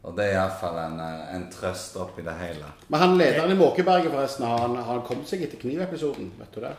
Og 0.03 0.15
det 0.15 0.25
er 0.29 0.37
iallfall 0.37 0.77
en, 0.85 0.99
eh, 1.03 1.35
en 1.35 1.47
trøst 1.51 1.97
oppi 1.99 2.21
det 2.23 2.33
hele. 2.39 2.65
Men 2.87 2.99
han 3.01 3.17
lederen 3.19 3.51
i 3.51 3.55
Måkeberget, 3.59 4.11
forresten, 4.13 4.45
har 4.47 4.59
han, 4.63 4.75
har 4.75 4.93
han 4.93 5.01
kommet 5.07 5.27
seg 5.27 5.41
etter 5.43 5.59
knivepisoden? 5.59 6.31
Vet 6.39 6.53
du 6.55 6.61
det? 6.63 6.71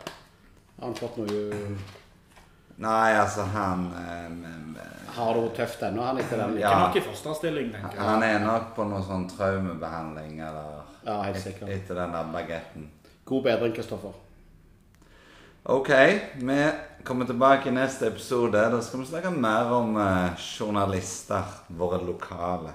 Har 0.79 0.87
han 0.87 0.95
fått 0.97 1.17
noe 1.21 1.75
Nei, 2.81 3.11
altså, 3.13 3.43
han 3.53 3.83
eh, 3.93 4.81
Har 5.13 5.35
det 5.35 5.43
vært 5.43 5.55
tøft 5.59 5.83
ennå, 5.85 6.01
han 6.07 6.17
etter 6.17 6.39
den? 6.41 6.55
Ja. 6.57 6.71
Ikke 6.71 6.79
nok 6.87 6.95
i 6.97 7.03
fosterstilling, 7.11 7.69
tenker 7.75 7.93
jeg. 7.99 8.07
Han 8.07 8.23
er 8.25 8.39
nok 8.41 8.71
på 8.75 8.87
noe 8.89 9.03
sånn 9.05 9.27
traumebehandling 9.29 10.39
eller 10.39 10.81
Ja, 11.05 11.21
helt 11.21 11.37
et- 11.37 11.43
sikkert. 11.43 11.69
etter 11.69 11.95
den 12.01 12.11
der 12.17 12.23
bagetten. 12.33 12.89
God 13.25 13.43
bedring, 13.43 13.73
Kristoffer. 13.75 14.13
Ok, 15.63 15.89
vi 16.41 16.71
kommer 17.03 17.25
tilbake 17.29 17.69
i 17.69 17.71
neste 17.75 18.07
episode. 18.07 18.57
Da 18.71 18.81
skal 18.81 18.99
vi 18.99 19.05
snakke 19.11 19.29
mer 19.31 19.69
om 19.77 19.95
eh, 20.01 20.31
journalister, 20.57 21.43
våre 21.77 22.01
lokale. 22.05 22.73